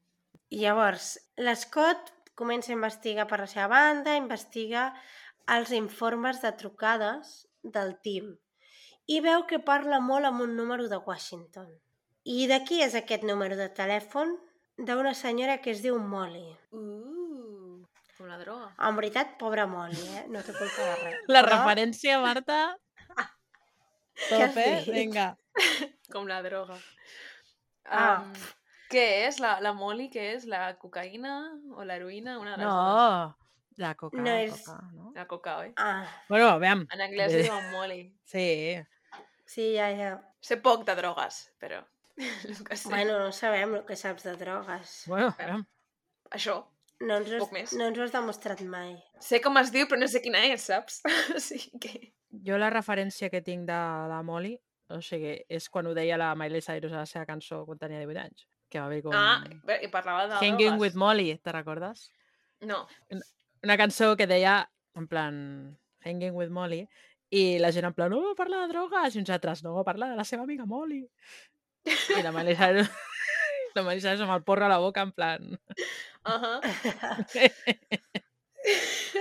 [0.50, 4.90] I llavors, l'Scott comença a investigar per la seva banda, investiga
[5.50, 8.34] els informes de trucades del team
[9.10, 11.70] i veu que parla molt amb un número de Washington.
[12.24, 14.36] I de qui és aquest número de telèfon?
[14.78, 16.46] D'una senyora que es diu Molly.
[16.70, 17.80] Uh,
[18.16, 18.68] com la droga.
[18.86, 20.22] En veritat, pobra Molly, eh?
[20.30, 21.18] No té culpa de res.
[21.28, 22.60] La Però- referència, Marta...
[24.28, 24.70] Què has Top, eh?
[24.84, 24.94] dit?
[24.94, 25.26] Vinga.
[26.12, 26.76] Com la droga.
[27.90, 28.20] Ah.
[28.22, 28.32] Um,
[28.90, 29.38] què és?
[29.42, 30.46] La, la moli, què és?
[30.50, 31.34] La cocaïna
[31.76, 32.38] o l'heroïna?
[32.42, 32.74] Una de les dues.
[32.74, 33.36] No,
[33.84, 35.12] la coca, No és- coca, no?
[35.16, 35.72] La coca, oi?
[35.76, 36.84] Ah, Bueno, veiem.
[36.92, 38.00] En anglès li diuen moli.
[38.24, 38.46] Sí.
[39.46, 40.10] sí, ja, ja.
[40.40, 41.80] Sé poc de drogues, però...
[42.68, 42.88] Que sé.
[42.90, 45.04] Bueno, no sabem el que saps de drogues.
[45.08, 45.64] Bueno, Eh, aviam.
[46.36, 46.58] Això.
[47.00, 47.72] No ens, poc has, més.
[47.80, 48.90] no ens ho has demostrat mai.
[49.24, 50.98] Sé com es diu, però no sé quina és, saps?
[51.36, 51.94] o sigui que...
[52.30, 53.78] jo la referència que tinc de
[54.10, 54.54] la Molly,
[54.90, 58.00] o sigui, és quan ho deia la Miley Cyrus a la seva cançó quan tenia
[58.02, 58.46] 18 anys.
[58.70, 59.14] Que va haver com...
[59.14, 59.42] Ah,
[59.82, 60.80] i parlava de Hanging drogues.
[60.80, 62.08] with Molly, te recordes?
[62.66, 62.84] No.
[63.64, 65.36] Una cançó que deia, en plan,
[66.04, 66.84] Hanging with Molly,
[67.30, 70.18] i la gent en plan, no, parla de drogues, i uns altres, no, parla de
[70.18, 71.04] la seva amiga Molly.
[71.86, 72.90] I la Miley Cyrus,
[73.74, 75.54] la Miley Cyrus amb el porro a la boca, en plan...
[76.26, 76.60] Uh -huh.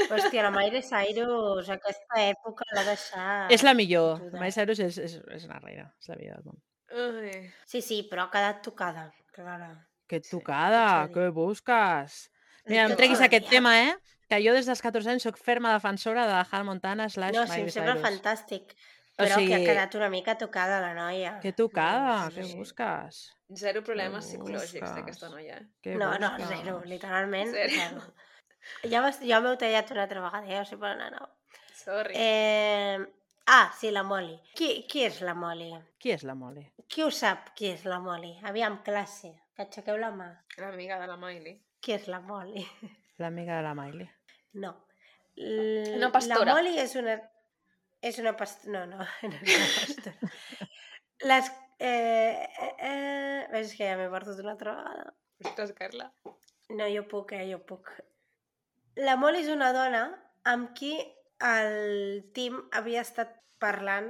[0.09, 3.51] Hòstia, la Miley Cyrus, aquesta època l'ha deixat...
[3.55, 4.17] és la millor.
[4.19, 4.39] fotuda.
[4.41, 6.59] Miley Cyrus és, és, és una reina, és la millor del món.
[6.89, 7.43] Ai.
[7.69, 9.71] Sí, sí, però ha quedat tocada, clara.
[10.09, 11.13] Que Sí, tocada, dir.
[11.15, 12.19] què busques?
[12.65, 13.57] Mira, no em Tot treguis aquest dia.
[13.59, 13.95] tema, eh?
[14.29, 17.61] Que jo des dels 14 anys sóc ferma defensora de Hannah Montana slash No, sí,
[17.61, 18.07] em sembla Cyrus.
[18.07, 18.73] fantàstic.
[19.19, 21.39] O Però que ha sigui- quedat una mica tocada la noia.
[21.43, 22.55] Que tocada, Sí, què sí.
[22.57, 23.17] busques?
[23.53, 25.57] Zero problemes psicològics d'aquesta noia.
[25.83, 26.49] Què No, no, busques?
[26.57, 27.51] zero, literalment.
[27.51, 27.69] Zero.
[27.75, 28.13] zero.
[28.83, 31.31] Ja, vas, ja m'heu tallat una altra vegada, ja ho sé per on anava.
[31.83, 32.13] Sorry.
[32.15, 32.99] Eh...
[33.51, 34.35] Ah, sí, la Molly.
[34.53, 35.71] Qui, qui és la Molly?
[35.97, 36.67] Qui és la Molly?
[36.85, 38.35] Qui ho sap, qui és la Molly?
[38.45, 40.27] Aviam, classe, que aixequeu la mà.
[40.61, 41.55] L'amiga de la Miley.
[41.81, 42.61] Qui és la Molly?
[43.23, 44.05] L'amiga de la Miley.
[44.61, 44.75] No.
[45.35, 46.45] L Una pastora.
[46.45, 47.17] La Molly és una...
[48.05, 48.85] És una pastora...
[48.85, 50.69] No, no, no és una pastora.
[51.31, 51.49] Les...
[51.79, 53.41] Eh, eh, eh...
[53.55, 55.15] Ves que ja m'he perdut una altra vegada.
[55.41, 56.11] Ostres, Carla.
[56.69, 57.89] No, jo puc, eh, jo puc.
[58.97, 60.03] La Molly és una dona
[60.49, 60.95] amb qui
[61.45, 64.09] el Tim havia estat parlant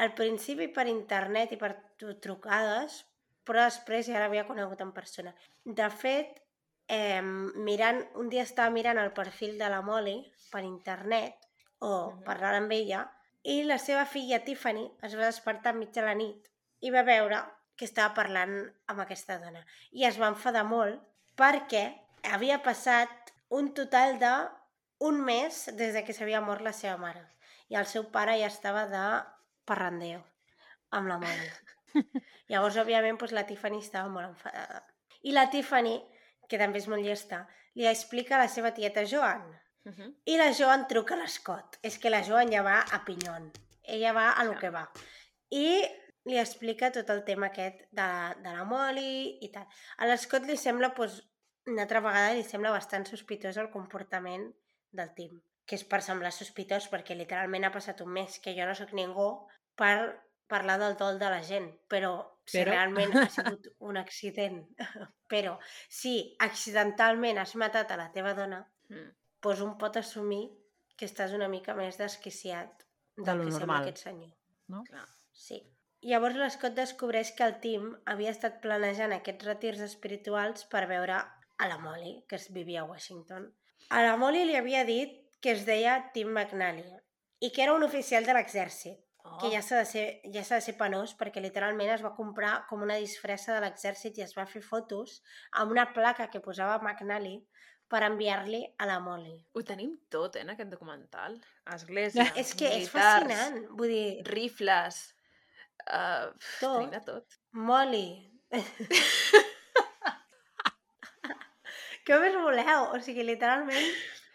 [0.00, 3.02] al principi per internet i per tru- trucades,
[3.44, 5.34] però després ja l'havia conegut en persona.
[5.64, 6.40] De fet,
[6.86, 10.20] eh, mirant, un dia estava mirant el perfil de la Molly
[10.50, 11.48] per internet
[11.80, 13.06] o parlant amb ella
[13.42, 16.50] i la seva filla Tiffany es va despertar enmig de la nit
[16.84, 17.40] i va veure
[17.76, 18.56] que estava parlant
[18.92, 19.62] amb aquesta dona.
[19.96, 21.00] I es va enfadar molt
[21.40, 21.86] perquè
[22.28, 24.32] havia passat un total de
[25.00, 27.22] un mes des de que s'havia mort la seva mare.
[27.70, 29.04] I el seu pare ja estava de
[29.68, 30.22] parrandeo
[30.96, 31.50] amb la Molly.
[32.50, 34.82] Llavors, òbviament, doncs, la Tiffany estava molt enfadada.
[35.22, 35.94] I la Tiffany,
[36.50, 37.44] que també és molt llesta,
[37.78, 39.46] li explica a la seva tieta Joan.
[39.86, 40.10] Uh -huh.
[40.26, 41.78] I la Joan truca a l'Escot.
[41.82, 43.50] És que la Joan ja va a pinyon.
[43.82, 44.90] Ella va a lo que va.
[45.50, 45.86] I
[46.24, 48.08] li explica tot el tema aquest de,
[48.42, 49.66] de la Molly i tal.
[49.98, 51.22] A l'Escot li sembla, doncs,
[51.70, 54.50] una altra vegada li sembla bastant sospitós el comportament
[54.92, 58.66] del Tim, que és per semblar sospitós perquè literalment ha passat un mes que jo
[58.66, 59.28] no sóc ningú
[59.78, 59.94] per
[60.50, 62.12] parlar del dol de la gent, però
[62.44, 64.64] si Però- realment ha sigut un accident,
[65.30, 65.56] però
[65.88, 69.12] si accidentalment has matat a la teva dona, Mm.
[69.40, 70.48] doncs un pot assumir
[70.98, 72.82] que estàs una mica més desquiciat
[73.16, 73.82] De del lo que sembla normal.
[73.86, 74.32] aquest senyor.
[74.66, 74.82] No?
[74.88, 75.04] Clar.
[75.30, 75.60] Sí.
[76.02, 81.20] Llavors l'Escot descobreix que el Tim havia estat planejant aquests retirs espirituals per veure
[81.60, 83.50] a la Molly, que es vivia a Washington.
[83.90, 86.88] A la Molly li havia dit que es deia Tim McNally
[87.40, 89.36] i que era un oficial de l'exèrcit, Oh.
[89.36, 92.54] que ja s'ha de, ser, ja s'ha de ser penós perquè literalment es va comprar
[92.70, 95.18] com una disfressa de l'exèrcit i es va fer fotos
[95.60, 97.34] amb una placa que posava McNally
[97.90, 99.34] per enviar-li a la Molly.
[99.52, 101.36] Ho tenim tot, eh, en aquest documental.
[101.74, 105.02] Església, És que és militars, fascinant, vull dir, Rifles...
[105.80, 106.30] Uh,
[106.60, 106.96] Tot.
[107.06, 107.40] Tot.
[107.52, 108.30] Molly.
[112.06, 112.90] Què més voleu?
[112.94, 113.88] O sigui, literalment,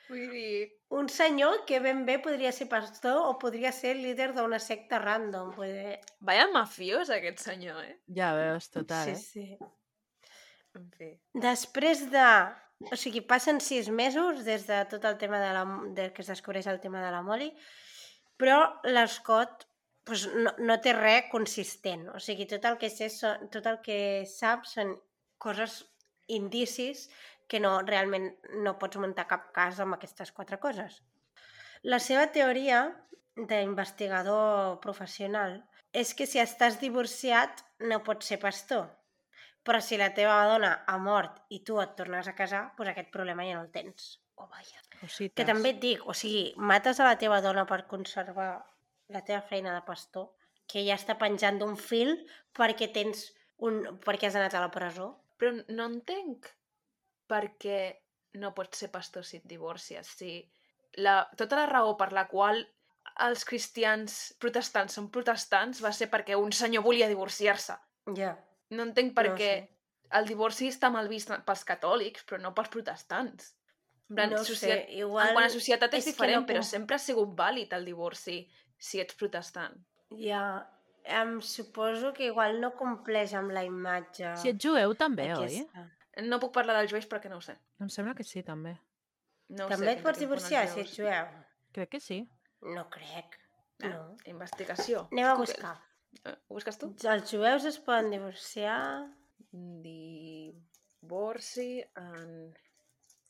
[0.08, 0.50] Vull dir...
[0.94, 5.54] un senyor que ben bé podria ser pastor o podria ser líder d'una secta random.
[5.58, 5.96] Dir...
[6.20, 7.96] Vaya mafiós, aquest senyor, eh?
[8.20, 9.56] Ja veus, total, sí, eh?
[9.56, 10.36] sí.
[10.78, 11.10] En fi.
[11.48, 12.28] Després de...
[12.92, 15.64] O sigui, passen sis mesos des de tot el tema de la...
[15.98, 17.50] de que es descobreix el tema de la Molly,
[18.38, 19.66] però l'Escot
[20.06, 22.10] pues, no, no té res consistent.
[22.14, 23.10] O sigui, tot el que sé,
[23.50, 24.00] tot el que
[24.30, 24.94] sap són
[25.42, 25.82] coses,
[26.36, 27.08] indicis,
[27.48, 28.32] que no, realment
[28.66, 31.02] no pots muntar cap cas amb aquestes quatre coses.
[31.86, 32.82] La seva teoria
[33.36, 35.60] d'investigador professional
[35.96, 38.88] és que si estàs divorciat no pots ser pastor.
[39.66, 43.12] Però si la teva dona ha mort i tu et tornes a casar, doncs aquest
[43.14, 44.20] problema ja no el tens.
[44.36, 44.82] Oh, vaja.
[45.00, 45.36] Cosites.
[45.38, 48.50] Que també et dic, o sigui, mates a la teva dona per conservar
[49.14, 50.32] la teva feina de pastor,
[50.70, 52.16] que ja està penjant d'un fil
[52.58, 53.82] perquè tens un...
[54.06, 55.14] perquè has anat a la presó.
[55.40, 56.50] Però no entenc
[57.28, 57.80] per què
[58.42, 60.08] no pots ser pastor si et divorcies.
[60.20, 60.32] Si
[61.02, 62.60] la, tota la raó per la qual
[63.26, 67.78] els cristians protestants són protestants va ser perquè un senyor volia divorciar-se.
[68.18, 68.34] Ja.
[68.76, 69.70] No entenc per No què sé.
[70.20, 73.54] el divorci està mal vist pels catòlics, però no pels protestants.
[74.10, 75.30] En plan, No socia- sé, igual...
[75.30, 78.44] En quant a societat és, és diferent, no però sempre ha sigut vàlid el divorci
[78.78, 79.74] si ets protestant.
[80.20, 80.68] Ja,
[81.06, 85.64] em suposo que igual no compleix amb la imatge Si ets jueu també, oi?
[86.24, 87.58] No puc parlar dels jueus perquè no ho sé.
[87.80, 88.78] Em sembla que sí, també.
[89.50, 91.26] No ho També sé, et pots divorciar si jueus- ets jueu?
[91.74, 92.30] Crec que sí.
[92.62, 93.40] No crec.
[93.84, 94.16] Ah, No.
[94.26, 95.08] Investigació.
[95.12, 95.76] Anem a buscar.
[96.24, 96.94] Eh, Ho busques tu?
[97.04, 99.12] Els jueus es poden divorciar...
[101.02, 102.54] Divorci en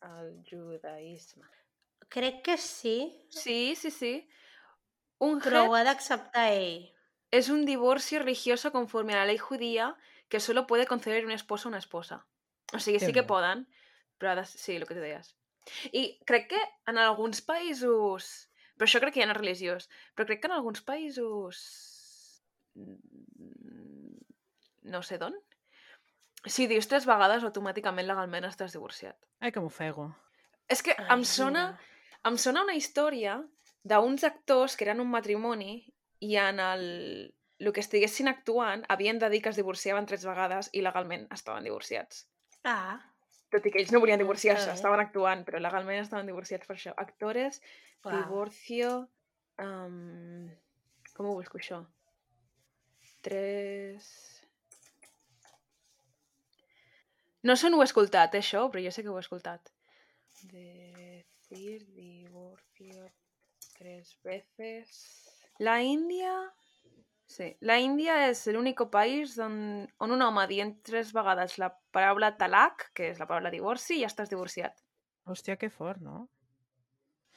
[0.01, 1.45] el judaïsme.
[2.09, 4.29] Crec que sí, Sí, sí, sí.
[5.19, 6.91] Un però het ho ha d'acceptar ell.
[7.31, 9.95] es un divorcio religioso conforme a la ley judía
[10.29, 12.25] que solo puede conceder un esposo a una esposa.
[12.73, 13.65] O sigui, sí que poden,
[14.17, 14.45] però ha de...
[14.49, 15.35] sí, el que tu deies.
[15.93, 18.49] I crec que en alguns països...
[18.75, 19.89] Però això crec que ja no és religiós.
[20.15, 21.59] Però crec que en alguns països...
[22.75, 24.21] mm,
[24.85, 25.33] No sé d'on.
[26.45, 29.17] Si dius tres vegades, automàticament legalment estàs divorciat.
[29.41, 30.11] Ai, que m'ofego.
[30.69, 32.29] És que Ai, em sona, mira.
[32.29, 33.39] em sona una història
[33.85, 35.79] d'uns actors que eren un matrimoni
[36.25, 36.85] i en el,
[37.59, 41.65] el que estiguessin actuant havien de dir que es divorciaven tres vegades i legalment estaven
[41.65, 42.27] divorciats.
[42.65, 42.97] Ah,
[43.53, 46.93] Tot i que ells no volien divorciar-se, estaven actuant, però legalment estaven divorciats per això.
[47.05, 47.61] Actores,
[48.03, 48.15] uau.
[48.17, 48.93] divorcio...
[49.63, 50.49] Um,
[51.15, 51.79] com ho busco, això?
[53.23, 54.09] Tres...
[57.45, 59.71] No sé on ho he escoltat, eh, això, però jo sé que ho he escoltat.
[60.49, 63.07] Decir divorcio
[63.77, 64.99] tres veces.
[65.61, 66.33] La India...
[67.35, 69.55] Sí, la India és l'únic país on,
[69.99, 74.07] on un home dient tres vegades la paraula talak, que és la paraula divorci, ja
[74.07, 74.79] estàs divorciat.
[75.27, 76.29] Hòstia, que fort, no?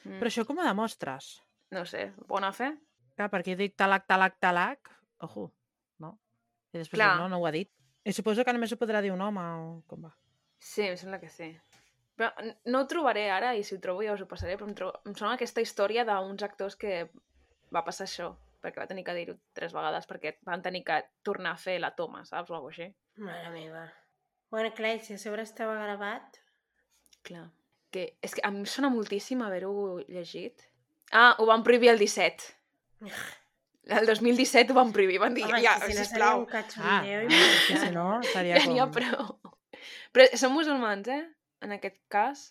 [0.05, 0.21] Mm.
[0.21, 1.33] Però això com ho demostres?
[1.75, 2.71] No sé, bona fe?
[3.19, 4.93] Clar, perquè dic talac, talac, talac,
[5.27, 5.49] ojo,
[5.99, 6.15] no?
[6.71, 7.11] I després Clar.
[7.17, 7.73] dic, no, no ho ha dit.
[8.07, 10.15] I suposo que només ho podrà dir un home o com va.
[10.63, 11.51] Sí, em sembla que sí.
[12.15, 12.31] Però
[12.71, 14.93] no ho trobaré ara i si ho trobo ja us ho passaré, però em, tro
[15.03, 17.09] em sona aquesta història d'uns actors que
[17.75, 21.55] va passar això, perquè va tenir que dir-ho tres vegades perquè van tenir que tornar
[21.55, 22.51] a fer la toma, saps?
[22.51, 22.93] O alguna cosa així.
[23.25, 23.85] Mare meva.
[24.49, 26.39] Bueno, clar, si a sobre estava gravat...
[27.23, 27.49] Clar.
[27.93, 30.65] Que, és que a mi em sona moltíssim haver-ho llegit.
[31.11, 32.53] Ah, ho van prohibir el 17.
[33.89, 37.21] El 2017 ho van prohibir, van dir, Home, ja, si no seria sisplau, un cachondeo
[37.25, 38.77] Ah, ah, si no, seria ja com...
[38.83, 39.55] ha prou.
[40.13, 41.23] Però són musulmans, eh?
[41.65, 42.43] En aquest cas,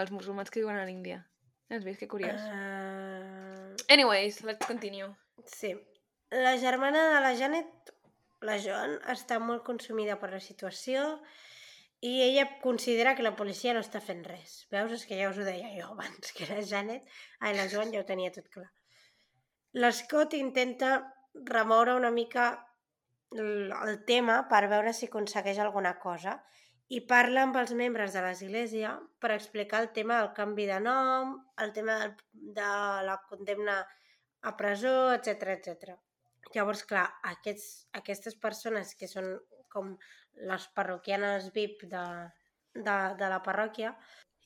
[0.00, 1.20] els musulmans que viuen a l'Índia.
[1.68, 2.00] Has vist?
[2.00, 2.40] Que curiós.
[2.48, 5.10] Uh, Anyways, let's continue.
[5.44, 5.74] Sí.
[6.30, 7.92] La germana de la Janet,
[8.42, 11.04] la Joan, està molt consumida per la situació
[12.04, 14.66] i ella considera que la policia no està fent res.
[14.72, 14.92] Veus?
[14.98, 17.06] És que ja us ho deia jo abans, que la Janet...
[17.40, 18.68] Ai, la Joan ja ho tenia tot clar.
[19.76, 20.98] L'Scott intenta
[21.50, 22.50] remoure una mica
[23.32, 26.36] el, tema per veure si aconsegueix alguna cosa
[26.88, 31.34] i parla amb els membres de l'església per explicar el tema del canvi de nom,
[31.58, 31.98] el tema
[32.32, 32.68] de
[33.08, 33.80] la condemna
[34.48, 35.96] a presó, etc etc.
[36.54, 39.32] Llavors, clar, aquests, aquestes persones que són
[39.72, 39.96] com
[40.50, 42.06] les parroquianes VIP de,
[42.74, 43.92] de, de la parròquia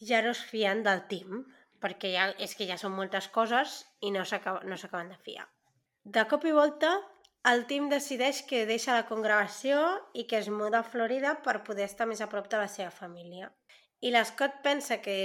[0.00, 1.44] ja no es fien del team,
[1.80, 5.46] perquè ja, és que ja són moltes coses i no s'acaba- no s'acaben de fiar.
[6.04, 6.94] De cop i volta,
[7.50, 9.80] el team decideix que deixa la congregació
[10.12, 12.90] i que es muda a Florida per poder estar més a prop de la seva
[12.90, 13.52] família.
[14.00, 15.16] I l'Scott pensa que...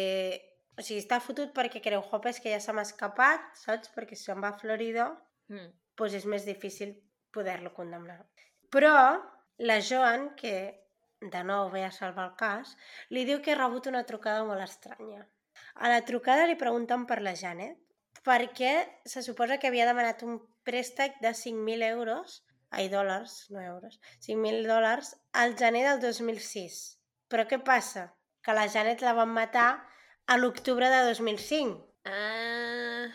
[0.78, 3.92] O sigui, està fotut perquè creu, hop, és que ja se m'ha escapat, saps?
[3.96, 5.12] Perquè si se'n va a Florida,
[5.48, 5.70] Mm.
[5.96, 6.96] doncs és més difícil
[7.32, 8.26] poder-lo condemnar.
[8.72, 9.22] Però
[9.58, 10.82] la Joan, que
[11.22, 12.76] de nou ve a salvar el cas,
[13.10, 15.28] li diu que ha rebut una trucada molt estranya.
[15.76, 17.78] A la trucada li pregunten per la Janet,
[18.26, 18.74] perquè
[19.06, 24.66] se suposa que havia demanat un préstec de 5.000 euros, ai, dòlars, no euros, 5.000
[24.68, 26.98] dòlars, al gener del 2006.
[27.30, 28.16] Però què passa?
[28.42, 29.86] Que la Janet la van matar
[30.28, 31.86] a l'octubre de 2005.
[32.06, 33.06] Ah,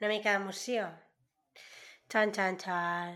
[0.00, 0.86] Una mica d'emoció.
[2.12, 3.14] Xan, xan, xan.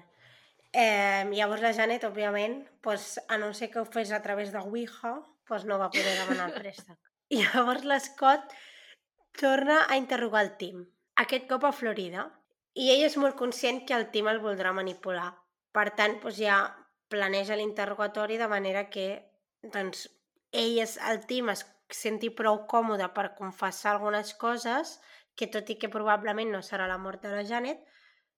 [0.72, 4.58] Eh, llavors la Janet, òbviament, pues, a no ser que ho fes a través de
[4.58, 5.14] Ouija,
[5.46, 6.98] pues, no va poder demanar el préstec.
[7.34, 8.54] I llavors l'Scott
[9.38, 10.84] torna a interrogar el Tim,
[11.16, 12.28] aquest cop a Florida.
[12.74, 15.32] I ell és molt conscient que el Tim el voldrà manipular.
[15.74, 16.60] Per tant, doncs ja
[17.12, 19.08] planeja l'interrogatori de manera que
[19.62, 20.06] doncs,
[20.52, 24.98] ell, és, el Tim, es senti prou còmode per confessar algunes coses
[25.38, 27.80] que tot i que probablement no serà la mort de la Janet,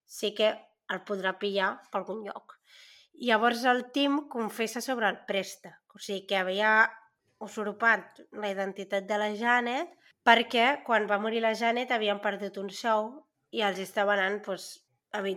[0.06, 0.52] sí que
[0.90, 2.58] el podrà pillar per algun lloc.
[3.20, 6.74] Llavors el Tim confessa sobre el préstec, o sigui que havia
[7.40, 9.96] usurpat la identitat de la Janet
[10.26, 13.10] perquè quan va morir la Janet havien perdut un sou
[13.56, 14.68] i els estava anant, doncs,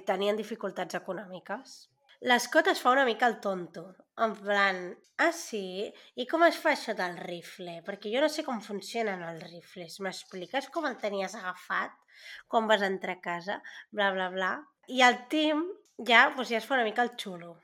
[0.05, 1.78] tenien dificultats econòmiques.
[2.24, 3.88] L'Scott es fa una mica el tonto,
[4.24, 4.86] en plan,
[5.19, 5.89] ah sí?
[6.15, 7.82] I com es fa això del rifle?
[7.84, 9.99] Perquè jo no sé com funcionen els rifles.
[10.05, 11.99] M'expliques com el tenies agafat?
[12.47, 13.61] quan vas entrar a casa?
[13.91, 14.51] Bla, bla, bla.
[14.88, 15.63] I el Tim
[15.97, 17.55] ja, doncs ja es fa una mica el xulo.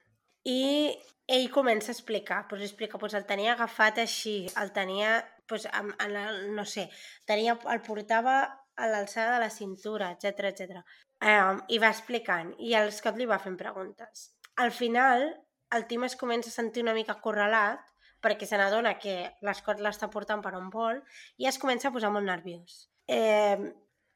[0.46, 0.96] I
[1.30, 5.94] ell comença a explicar, doncs explica, doncs el tenia agafat així, el tenia, doncs, en,
[6.06, 6.88] en el, no sé,
[7.30, 8.40] tenia, el portava
[8.80, 10.84] a l'alçada de la cintura, etc etc.
[11.20, 14.30] Um, I va explicant, i el Scott li va fent preguntes.
[14.60, 15.22] Al final,
[15.72, 17.80] el Tim es comença a sentir una mica acorralat,
[18.20, 19.14] perquè se n'adona que
[19.48, 21.00] l'Scott l'està portant per on vol,
[21.40, 22.90] i es comença a posar molt nerviós.
[23.08, 23.56] Eh,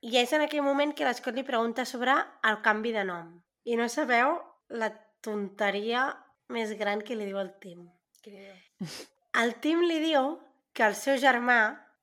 [0.03, 2.17] I és en aquell moment que l'Scott li pregunta sobre
[2.49, 3.29] el canvi de nom.
[3.63, 4.35] I no sabeu
[4.67, 4.91] la
[5.23, 6.09] tonteria
[6.51, 7.87] més gran que li diu el Tim.
[9.39, 10.35] El Tim li diu
[10.75, 11.61] que el seu germà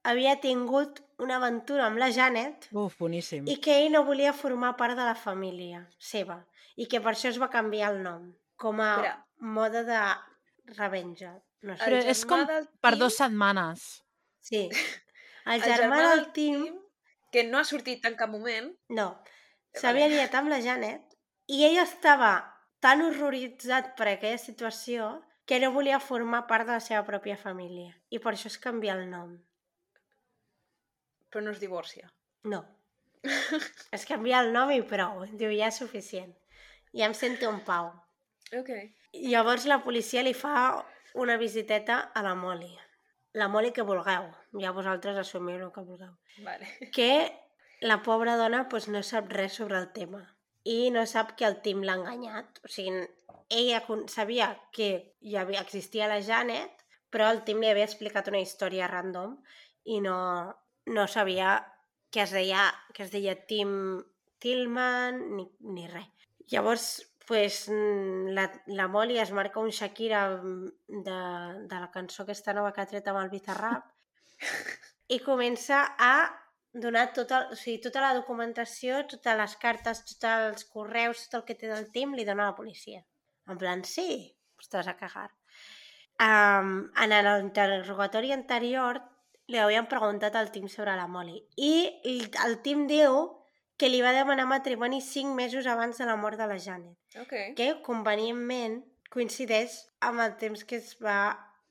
[0.09, 3.45] havia tingut una aventura amb la Janet Uf, boníssim.
[3.45, 6.39] i que ell no volia formar part de la família seva
[6.81, 9.15] i que per això es va canviar el nom com a Espera.
[9.57, 10.01] mode de
[10.79, 11.33] revenja.
[11.63, 11.85] No sé.
[11.85, 13.87] Però El és com germà del per Tim- dues setmanes.
[14.51, 14.63] Sí.
[15.53, 16.65] El germà del Tim,
[17.33, 19.09] que no ha sortit en cap moment, no,
[19.77, 21.15] s'havia liat amb la Janet
[21.51, 22.33] i ell estava
[22.85, 25.11] tan horroritzat per aquella situació
[25.49, 28.95] que no volia formar part de la seva pròpia família i per això es canvia
[28.99, 29.39] el nom.
[31.31, 32.09] però no es divorcia.
[32.43, 32.65] No.
[33.97, 35.25] es canvia el nom i prou.
[35.33, 36.33] Diu, ja és suficient.
[36.97, 37.93] Ja em sento en pau.
[38.57, 38.71] Ok.
[39.13, 40.55] I llavors la policia li fa
[41.15, 42.73] una visiteta a la Molly.
[43.35, 44.27] La Molly que vulgueu.
[44.63, 46.17] Ja vosaltres assumiu el que vulgueu.
[46.47, 46.69] Vale.
[46.97, 47.31] Que
[47.81, 50.23] la pobra dona pues, no sap res sobre el tema.
[50.65, 52.61] I no sap que el Tim l'ha enganyat.
[52.67, 53.07] O sigui,
[53.49, 53.81] ella
[54.13, 58.91] sabia que hi havia, existia la Janet, però el Tim li havia explicat una història
[58.91, 59.39] random
[59.85, 60.19] i no,
[60.87, 61.57] no sabia
[62.11, 64.03] que es deia, que es deia Tim
[64.39, 66.20] Tillman ni, ni res.
[66.51, 66.87] Llavors,
[67.27, 71.19] pues, mm, la, la Molly es marca un Shakira mm, de,
[71.71, 73.87] de la cançó aquesta nova que ha tret amb el Bizarrap
[75.15, 76.15] i comença a
[76.73, 81.47] donar tota, o sigui, tota la documentació, totes les cartes, tots els correus, tot el
[81.49, 83.03] que té del Tim, li dona a la policia.
[83.51, 84.31] En plan, sí,
[84.73, 85.31] vas a cagar.
[86.21, 89.01] Um, en l'interrogatori anterior
[89.51, 91.73] li havien preguntat al Tim sobre la Molly i
[92.45, 93.23] el Tim diu
[93.81, 97.33] que li va demanar matrimoni cinc mesos abans de la mort de la Janet, Ok.
[97.57, 101.21] que convenientment coincideix amb el temps que es va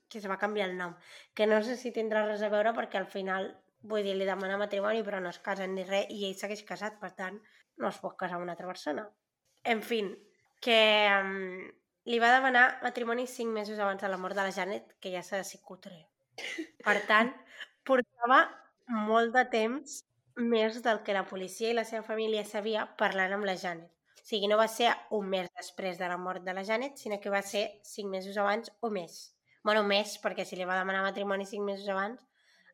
[0.09, 0.95] que es va canviar el nom,
[1.37, 3.51] que no sé si tindrà res a veure perquè al final,
[3.85, 6.97] vull dir, li demana matrimoni però no es casen ni res i ell segueix casat,
[6.97, 7.37] per tant,
[7.77, 9.05] no es pot casar amb una altra persona.
[9.63, 10.01] En fi,
[10.65, 10.79] que
[11.13, 11.69] um,
[12.09, 15.21] li va demanar matrimoni cinc mesos abans de la mort de la Janet, que ja
[15.21, 16.07] s'ha de ser cutre.
[16.81, 17.29] Per tant,
[17.85, 18.47] portava
[18.89, 19.99] molt de temps
[20.39, 23.89] més del que la policia i la seva família sabia parlant amb la Janet.
[24.19, 27.19] O sigui, no va ser un mes després de la mort de la Janet, sinó
[27.19, 29.19] que va ser cinc mesos abans o més.
[29.63, 32.21] Bueno, més, perquè si li va demanar matrimoni cinc mesos abans,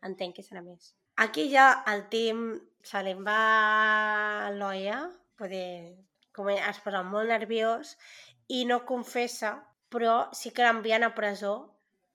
[0.05, 0.93] entenc que serà més.
[1.24, 2.41] Aquí ja el Tim
[2.84, 3.39] se li va
[5.39, 5.95] vull dir,
[6.36, 7.95] com es posa molt nerviós
[8.51, 9.55] i no confessa,
[9.89, 11.55] però sí que l'envien a presó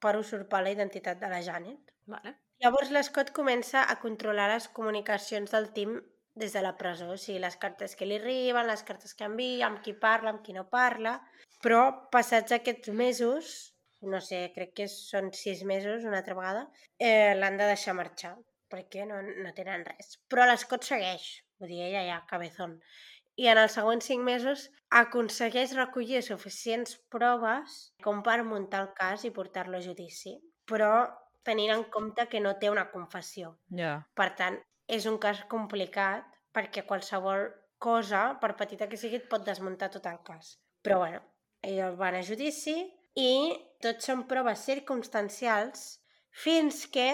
[0.01, 1.93] per usurpar la identitat de la Janet.
[2.07, 2.37] Vale.
[2.61, 5.95] Llavors l'Scott comença a controlar les comunicacions del Tim
[6.41, 9.65] des de la presó, o sigui, les cartes que li arriben, les cartes que envia,
[9.69, 11.15] amb qui parla, amb qui no parla,
[11.65, 11.81] però
[12.13, 13.55] passats aquests mesos,
[14.13, 16.67] no sé, crec que són sis mesos una altra vegada,
[16.99, 18.35] eh, l'han de deixar marxar,
[18.73, 20.19] perquè no, no tenen res.
[20.29, 21.31] Però l'Scott segueix,
[21.61, 22.77] vull dir, ella ja, cabezón.
[23.41, 24.67] I en els següents cinc mesos
[25.01, 30.37] aconsegueix recollir suficients proves com per muntar el cas i portar-lo a judici.
[30.69, 30.93] Però
[31.47, 33.55] tenint en compte que no té una confessió.
[33.77, 33.97] Ja.
[34.17, 34.59] Per tant,
[34.91, 37.49] és un cas complicat perquè qualsevol
[37.81, 40.57] cosa, per petita que sigui, et pot desmuntar tot el cas.
[40.85, 41.21] Però bueno,
[41.67, 42.77] ells van a judici
[43.19, 43.31] i
[43.83, 45.87] tot són proves circumstancials
[46.45, 47.09] fins que,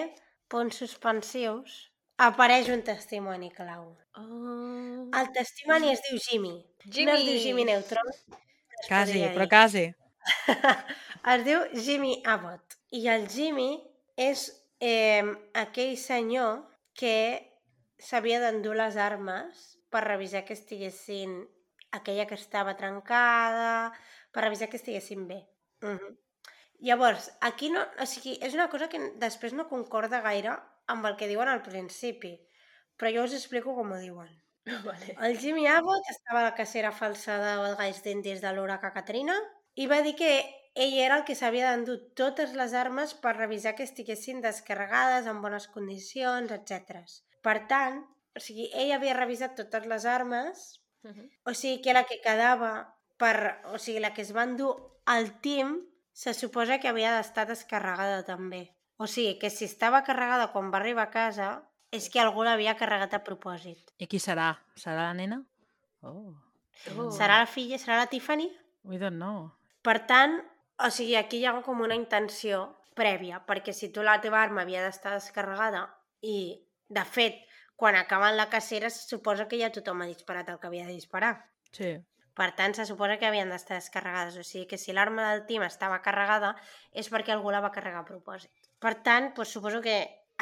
[0.52, 1.76] punts suspensius,
[2.22, 3.94] apareix un testimoni clau.
[4.16, 5.06] Oh.
[5.20, 6.56] El testimoni es diu Jimmy.
[6.86, 8.12] No es diu Jimmy Neutron.
[8.86, 9.86] Quasi, però quasi.
[11.34, 12.78] es diu Jimmy Abbott.
[12.96, 13.70] I el Jimmy
[14.16, 14.48] és
[14.80, 16.64] eh, aquell senyor
[16.96, 17.16] que
[18.00, 21.42] s'havia d'endur les armes per revisar que estiguessin
[21.96, 23.92] aquella que estava trencada,
[24.32, 25.46] per revisar que estiguessin bé.
[25.82, 26.16] Uh -huh.
[26.80, 27.80] Llavors, aquí no...
[28.00, 30.56] O sigui, és una cosa que després no concorda gaire
[30.86, 32.34] amb el que diuen al principi,
[32.96, 34.28] però jo us explico com ho diuen.
[34.84, 35.16] Vale.
[35.22, 39.36] El Jimmy Abbott estava a la cacera falsa dels galls d'indis de l'huracà Katrina
[39.74, 40.30] i va dir que
[40.76, 45.40] ell era el que s'havia d'endur totes les armes per revisar que estiguessin descarregades, en
[45.42, 47.02] bones condicions, etc.
[47.42, 48.02] Per tant,
[48.36, 50.66] o sigui, ell havia revisat totes les armes,
[51.06, 51.30] Uh -huh.
[51.44, 53.62] o sigui que la que quedava per...
[53.72, 54.72] O sigui, la que es va endur
[55.04, 58.74] al team se suposa que havia d'estar descarregada també.
[58.96, 61.48] O sigui, que si estava carregada quan va arribar a casa
[61.92, 63.92] és que algú l'havia carregat a propòsit.
[63.98, 64.58] I qui serà?
[64.74, 65.44] Serà la nena?
[66.00, 66.34] Oh.
[66.96, 67.10] Oh.
[67.10, 68.50] Serà la filla, serà la Tiffany?
[68.82, 69.52] We don't know.
[69.82, 70.42] Per tant,
[70.78, 72.66] o sigui, aquí hi ha com una intenció
[72.96, 75.86] prèvia, perquè si tu la teva arma havia d'estar descarregada
[76.22, 76.36] i,
[76.88, 77.42] de fet,
[77.76, 80.96] quan acaben la cacera se suposa que ja tothom ha disparat el que havia de
[80.96, 81.34] disparar.
[81.76, 81.96] Sí.
[82.36, 84.36] Per tant, se suposa que havien d'estar descarregades.
[84.36, 86.54] O sigui que si l'arma del team estava carregada
[86.92, 88.52] és perquè algú la va carregar a propòsit.
[88.80, 89.96] Per tant, doncs, suposo que,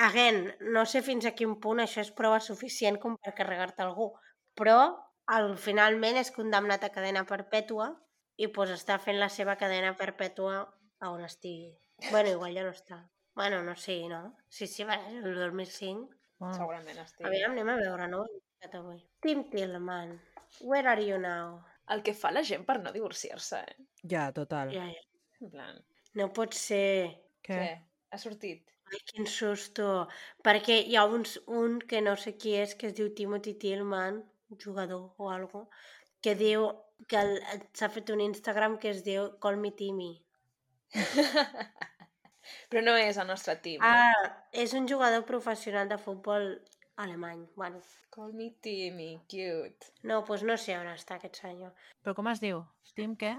[0.08, 4.10] again, no sé fins a quin punt això és prova suficient com per carregar-te algú,
[4.58, 4.78] però
[5.36, 7.92] el, finalment és condemnat a cadena perpètua
[8.36, 10.62] i doncs, està fent la seva cadena perpètua
[11.00, 11.72] a on estigui.
[12.10, 12.98] Bueno, igual ja no està.
[13.34, 14.36] Bueno, no sé, no?
[14.48, 16.10] Sí, sí, va, el 2005.
[16.38, 17.26] Bueno, Segurament estic.
[17.26, 18.24] Aviam, anem a veure, no?
[18.72, 19.00] avui.
[19.20, 20.20] Tim Tillman,
[20.60, 21.62] where are you now?
[21.92, 23.74] El que fa la gent per no divorciar-se, eh?
[24.08, 24.72] ja, total.
[24.72, 25.02] Ja, ja.
[25.40, 25.82] En plan...
[26.14, 27.10] No pot ser...
[27.44, 27.58] Què?
[27.58, 27.72] Què?
[28.14, 28.70] Ha sortit?
[28.88, 30.06] Ai, quin susto.
[30.46, 34.22] Perquè hi ha uns, un que no sé qui és, que es diu Timothy Tillman,
[34.54, 35.66] un jugador o algo,
[36.24, 36.70] que diu
[37.10, 37.40] que el-
[37.76, 40.12] s'ha fet un Instagram que es diu Call Me Timmy.
[42.70, 43.88] Però no és el nostre no?
[43.88, 46.48] Ah, és un jugador professional de futbol
[46.96, 47.44] alemany.
[47.56, 47.80] Bueno,
[48.14, 49.92] Call me Timmy, cute.
[50.02, 51.72] no, doncs no sé on està aquest senyor.
[52.02, 52.62] Però com es diu?
[52.94, 53.34] Tim què?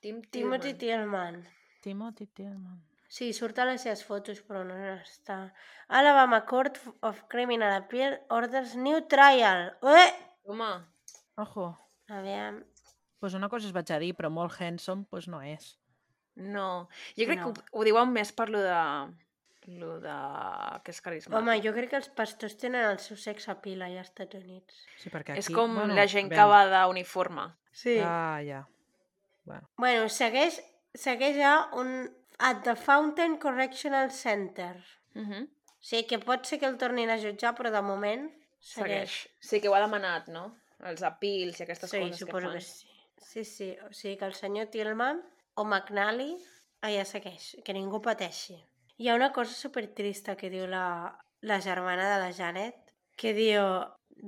[0.00, 1.42] Tim Timothy Tillman.
[1.42, 1.46] Tillman.
[1.82, 2.80] Timothy Tillman.
[3.12, 5.52] Sí, surt a les seves fotos, però no està.
[5.88, 9.72] Alabama Court of Criminal Appeal orders new trial.
[9.82, 10.10] Eh!
[10.44, 10.70] Home,
[11.36, 11.66] Ojo.
[12.08, 12.64] A veure...
[13.22, 15.78] Pues una cosa es vaig a dir, però molt handsome pues no és.
[16.34, 16.88] no.
[17.16, 17.52] Jo crec No.
[17.52, 18.78] que ho, ho diuen més per lo de...
[19.78, 20.14] lo de...
[20.82, 21.38] que és carismàtic.
[21.38, 24.80] Home, jo crec que els pastors tenen el seu sex appeal allà als Estats Units.
[24.98, 25.38] Sí, perquè aquí...
[25.44, 26.72] És com bueno, la gent que aviam.
[26.72, 27.44] va d'uniforme.
[27.70, 27.98] Sí.
[28.02, 28.64] Ah, ja.
[29.44, 30.60] Bueno, Bueno, segueix,
[30.94, 32.10] segueix a un...
[32.38, 34.74] At the Fountain Correctional Center.
[35.14, 35.44] Uh -huh.
[35.44, 39.10] O sigui que pot ser que el tornin a jutjar, però de moment segueix.
[39.10, 39.28] Segueix.
[39.38, 40.56] Sí que ho ha demanat, no?
[40.90, 42.60] Els apils i aquestes Sí, coses que que, fan.
[42.60, 42.88] sí.
[43.22, 43.68] Sí, sí.
[43.86, 45.22] O sigui que el senyor Tillman
[45.54, 46.32] o McNally
[46.82, 48.56] allà segueix, que ningú pateixi.
[48.98, 50.84] Hi ha una cosa supertrista que diu la,
[51.40, 52.74] la germana de la Janet,
[53.16, 53.62] que diu,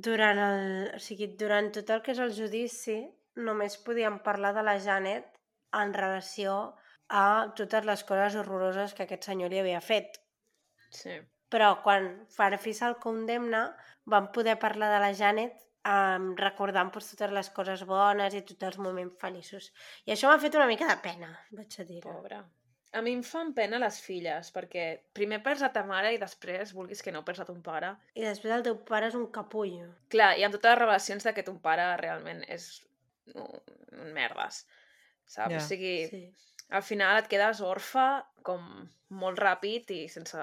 [0.06, 3.00] durant, el, o sigui, durant tot el que és el judici,
[3.36, 5.26] només podíem parlar de la Janet
[5.74, 6.74] en relació
[7.08, 10.20] a totes les coses horroroses que aquest senyor li havia fet.
[10.90, 11.18] Sí.
[11.50, 13.66] Però quan Farfi se'l condemna,
[14.06, 18.68] vam poder parlar de la Janet um, recordant pues, totes les coses bones i tots
[18.70, 19.70] els moments feliços.
[20.06, 22.00] I això m'ha fet una mica de pena, vaig a dir.
[22.04, 22.42] Pobre.
[22.94, 24.84] A mi em fan pena les filles, perquè
[25.18, 27.88] primer perds a ta mare i després, vulguis que no, perds a ton pare.
[28.14, 29.88] I després el teu pare és un capullo.
[30.14, 32.68] Clar, i amb totes les revelacions de que ton pare realment és
[33.34, 33.48] un,
[34.14, 34.60] merdes,
[35.26, 35.56] saps?
[35.56, 35.58] Ja.
[35.58, 36.22] O sigui, Sí.
[36.70, 38.06] al final et quedes orfe
[38.46, 38.62] com
[39.10, 40.38] molt ràpid i sense...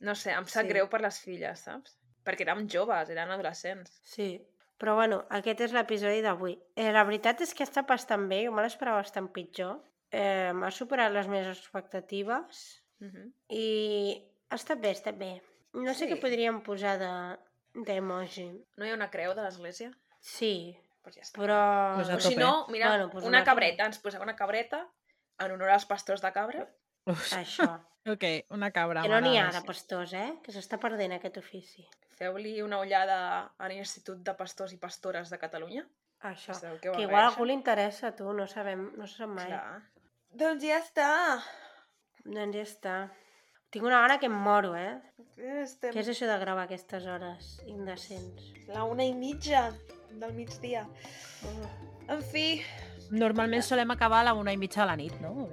[0.00, 0.68] No sé, em sap Sí.
[0.70, 1.98] greu per les filles, saps?
[2.28, 4.00] Perquè eren joves, eren adolescents.
[4.04, 4.28] Sí.
[4.78, 6.52] Però bueno, aquest és l'episodi d'avui.
[6.76, 9.78] Eh, la veritat és que està bastant bé, jo me l'esperava bastant pitjor.
[10.12, 13.32] Eh, M'ha superat les meves expectatives Uh -huh.
[13.48, 15.40] i ha estat bé, ha estat bé.
[15.72, 16.12] No sé Sí.
[16.12, 17.38] què podríem posar de
[17.84, 18.50] d'emoji.
[18.76, 19.92] No hi ha una creu de l'església?
[20.20, 21.38] Sí, Pues ja està.
[21.40, 21.94] però...
[21.94, 24.88] Pues O si no, mira, Bueno, pues una una cabreta, ens posem una cabreta
[25.38, 26.66] en honor als pastors de cabra.
[27.06, 27.80] Uf, Això.
[28.14, 29.02] ok, una cabra.
[29.02, 30.34] Que no n'hi ha de pastors, eh?
[30.42, 31.86] Que s'està perdent aquest ofici.
[32.18, 33.18] Feu-li una ullada
[33.56, 35.84] a l'Institut de Pastors i Pastores de Catalunya.
[36.26, 36.56] Això.
[36.58, 39.46] Que haver, igual a algú li interessa, tu, no sabem, no se sap mai.
[39.46, 39.78] Clar.
[40.34, 41.10] Doncs ja està.
[42.24, 42.96] Doncs ja està.
[43.70, 44.96] Tinc una gana que em moro, eh?
[45.62, 48.48] Estem Què és això de gravar a aquestes hores indecents?
[48.72, 49.68] la una i mitja
[50.10, 50.86] del migdia.
[51.46, 51.68] Oh.
[52.08, 52.62] En fi,
[53.10, 55.48] Normalment solem acabar a la una i mitja de la nit, no?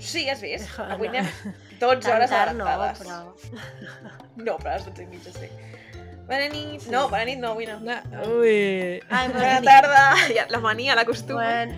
[0.00, 0.72] sí, has vist?
[0.78, 0.86] No.
[0.96, 1.28] Avui anem
[1.80, 2.98] 12 Tan hores tard no, adelantades.
[3.04, 3.60] però...
[4.40, 5.48] No, però a les 12 i mitja sí.
[6.30, 6.84] Bona nit.
[6.86, 7.80] No, bona nit no, avui no.
[8.38, 9.00] Ui!
[9.10, 10.02] Ai, Bona tarda.
[10.30, 11.34] Ja, la mania, la costum.
[11.34, 11.74] Bueno,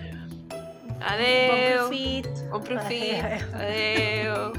[1.01, 1.49] Adeu.
[1.49, 2.29] bon profit.
[2.51, 3.17] Bon profit.
[3.57, 4.35] Adéu.
[4.37, 4.53] Adeu.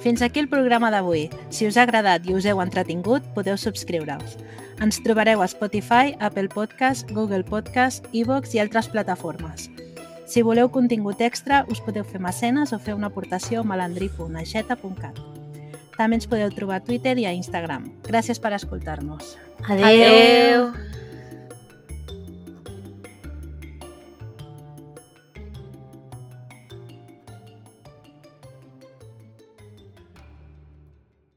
[0.00, 1.26] Fins aquí el programa d'avui.
[1.50, 4.38] Si us ha agradat i us heu entretingut, podeu subscriure-us.
[4.80, 9.68] Ens trobareu a Spotify, Apple Podcast, Google Podcast, iVoox i altres plataformes.
[10.24, 15.20] Si voleu contingut extra, us podeu fer mecenes o fer una aportació a malandri.aixeta.cat.
[15.98, 17.90] També ens podeu trobar a Twitter i a Instagram.
[18.08, 19.36] Gràcies per escoltar-nos.
[19.68, 19.84] Adéu.
[19.90, 20.64] Adeu.